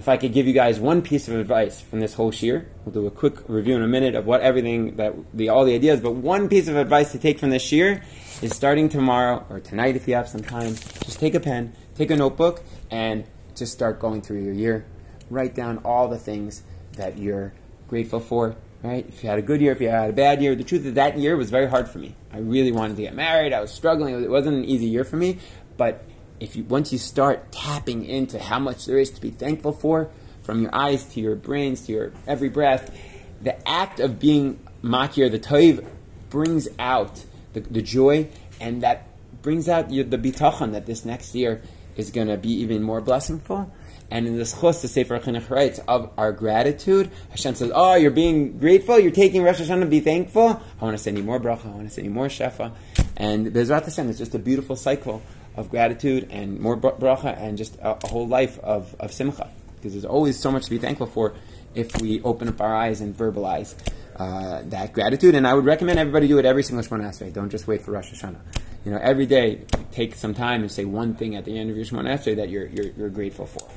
[0.00, 2.94] if I could give you guys one piece of advice from this whole year, we'll
[2.94, 6.00] do a quick review in a minute of what everything that the all the ideas,
[6.00, 8.02] but one piece of advice to take from this year
[8.40, 10.72] is starting tomorrow or tonight if you have some time,
[11.04, 13.24] just take a pen, take a notebook, and
[13.54, 14.86] just start going through your year.
[15.28, 16.62] Write down all the things
[16.96, 17.52] that you're
[17.86, 18.56] grateful for.
[18.82, 19.06] Right?
[19.06, 20.94] If you had a good year, if you had a bad year, the truth is
[20.94, 22.14] that year was very hard for me.
[22.32, 23.52] I really wanted to get married.
[23.52, 24.24] I was struggling.
[24.24, 25.40] It wasn't an easy year for me,
[25.76, 26.02] but
[26.40, 30.10] if you once you start tapping into how much there is to be thankful for,
[30.42, 32.96] from your eyes to your brains to your every breath,
[33.42, 35.86] the act of being makir the toiv
[36.30, 38.26] brings out the, the joy,
[38.60, 39.06] and that
[39.42, 41.62] brings out your, the bitachon that this next year
[41.96, 43.70] is going to be even more blessingful.
[44.12, 48.10] And in this chus, the Sefer Chinuch writes of our gratitude, Hashem says, "Oh, you're
[48.10, 48.98] being grateful.
[48.98, 50.60] You're taking Rosh Hashanah to be thankful.
[50.80, 51.66] I want to send you more bracha.
[51.66, 52.72] I want to send you more shefa."
[53.16, 55.22] And Bezrat Hashem, it's just a beautiful cycle
[55.60, 59.48] of gratitude and more bra- bracha and just a, a whole life of, of simcha.
[59.76, 61.34] Because there's always so much to be thankful for
[61.74, 63.74] if we open up our eyes and verbalize
[64.16, 65.34] uh, that gratitude.
[65.34, 67.32] And I would recommend everybody do it every single Shemona Esrei.
[67.32, 68.40] Don't just wait for Rosh Hashanah.
[68.84, 71.76] You know, every day, take some time and say one thing at the end of
[71.76, 73.68] your Shemona Esrei that you're, you're, you're grateful for.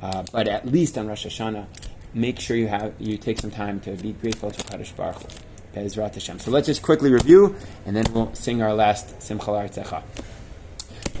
[0.00, 1.66] Uh, but at least on Rosh Hashanah,
[2.14, 5.28] make sure you have you take some time to be grateful to Kadosh Baruch Hu.
[5.72, 7.54] So let's just quickly review,
[7.86, 10.02] and then we'll sing our last Simcha L'Artzecha.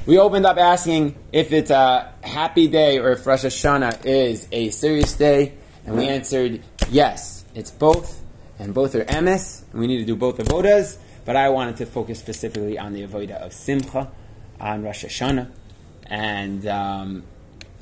[0.06, 4.70] We opened up asking if it's a happy day or if Rosh Hashanah is a
[4.70, 8.22] serious day, and we answered yes, it's both,
[8.58, 10.96] and both are emes, and we need to do both avodas,
[11.26, 14.10] but I wanted to focus specifically on the avodah of Simcha
[14.58, 15.50] on Rosh Hashanah,
[16.06, 17.24] and um,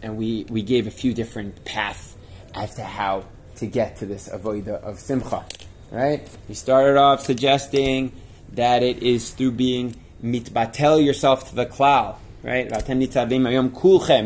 [0.03, 2.16] and we, we gave a few different paths
[2.53, 3.25] as to how
[3.57, 5.47] to get to this avodah of Simcha,
[5.93, 6.29] right?
[6.49, 8.12] We started off suggesting
[8.55, 12.69] that it is through being mitbatel yourself to the cloud, right?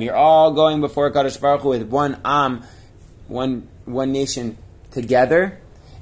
[0.03, 2.65] You're all going before Kadosh Baruch Hu with one am,
[3.29, 4.57] one one nation
[4.91, 5.59] together,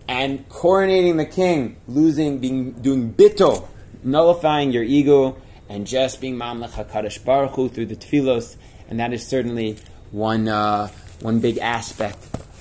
[0.08, 3.66] and coronating the king, losing, being doing bittul,
[4.02, 5.36] nullifying your ego,
[5.68, 8.56] and just being mamlech Hakadosh Baruch Hu through the tefillos,
[8.88, 9.78] and that is certainly
[10.10, 10.88] one uh,
[11.20, 12.18] one big aspect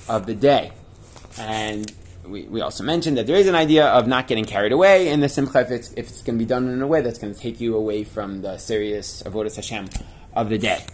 [0.08, 0.72] of the day.
[1.38, 1.90] And
[2.30, 5.20] we, we also mentioned that there is an idea of not getting carried away in
[5.20, 7.34] the simcha if it's, if it's going to be done in a way that's going
[7.34, 9.88] to take you away from the serious avodas Hashem
[10.34, 10.84] of the day.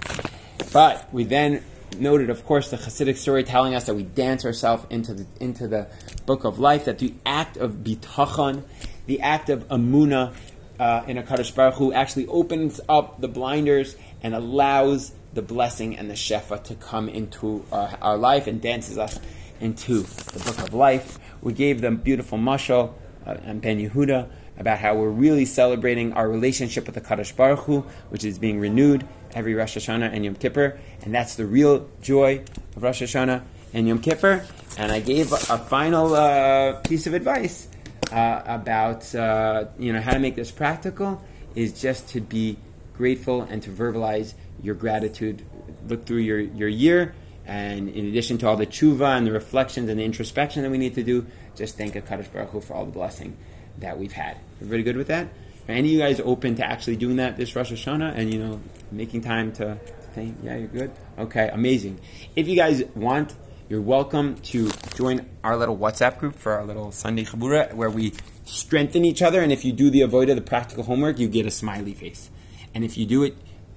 [0.73, 1.63] But we then
[1.99, 5.69] noted, of course, the Hasidic story telling us that we dance ourselves into the into
[5.69, 5.89] the
[6.25, 6.87] book of life.
[6.87, 8.65] That the act of bitachon,
[9.07, 10.35] the act of amuna
[10.79, 15.97] uh, in a Kadosh Baruch Hu, actually opens up the blinders and allows the blessing
[15.97, 19.21] and the shefa to come into our, our life and dances us
[19.61, 21.19] into the book of life.
[21.43, 22.95] We gave them beautiful mashal
[23.27, 24.29] uh, and Ben Yehuda
[24.59, 28.59] about how we're really celebrating our relationship with the Kadosh Baruch Hu, which is being
[28.59, 32.43] renewed every Rosh Hashanah and Yom Kippur, and that's the real joy
[32.75, 33.43] of Rosh Hashanah
[33.75, 34.47] and Yom Kippur.
[34.79, 37.69] And I gave a, a final uh, piece of advice
[38.13, 41.23] uh, about uh, you know how to make this practical
[41.55, 42.57] is just to be
[42.97, 45.43] grateful and to verbalize your gratitude.
[45.89, 47.15] Look through your, your year,
[47.47, 50.79] and in addition to all the tshuva and the reflections and the introspection that we
[50.79, 53.37] need to do, just thank Kadosh Baruch Hu for all the blessing
[53.79, 54.39] that we've had.
[54.57, 55.29] Everybody good with that?
[55.69, 58.39] Are any of you guys open to actually doing that this Rosh Hashanah and you
[58.39, 59.79] know making time to
[60.15, 60.37] think?
[60.43, 60.91] Yeah, you're good.
[61.19, 62.01] Okay, amazing.
[62.35, 63.35] If you guys want,
[63.69, 68.13] you're welcome to join our little WhatsApp group for our little Sunday Chabura where we
[68.45, 69.41] strengthen each other.
[69.41, 72.31] And if you do the avoida, the practical homework, you get a smiley face.
[72.75, 73.37] And if you do it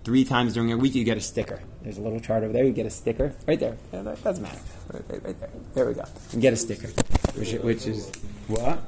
[0.09, 1.61] three times during a week, you get a sticker.
[1.83, 2.63] There's a little chart over there.
[2.63, 3.77] You get a sticker right there.
[3.93, 4.57] Yeah, that doesn't matter.
[4.91, 5.49] Right, right, there.
[5.75, 6.03] There we go.
[6.33, 6.87] You get a sticker,
[7.37, 8.11] which, which is
[8.47, 8.79] what?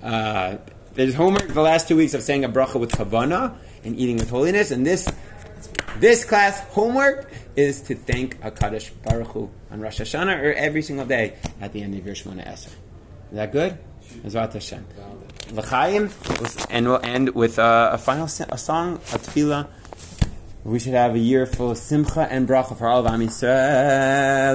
[0.00, 0.58] Uh,
[0.94, 4.30] there's homework the last two weeks of saying a bracha with kavana and eating with
[4.30, 5.08] holiness, and this
[5.96, 11.06] this class homework is to thank Hakadosh Baruch Hu on Rosh Hashanah or every single
[11.06, 12.66] day at the end of your Shemona Esrei.
[12.66, 12.74] Is
[13.32, 13.76] that good?
[14.24, 14.86] Ezrat Hashem.
[15.50, 16.10] L'chaim,
[16.70, 19.66] and we'll end with uh, a final a song, a tefillah.
[20.68, 24.38] We should have a year full of simcha and bracha for all of Am Yisrael.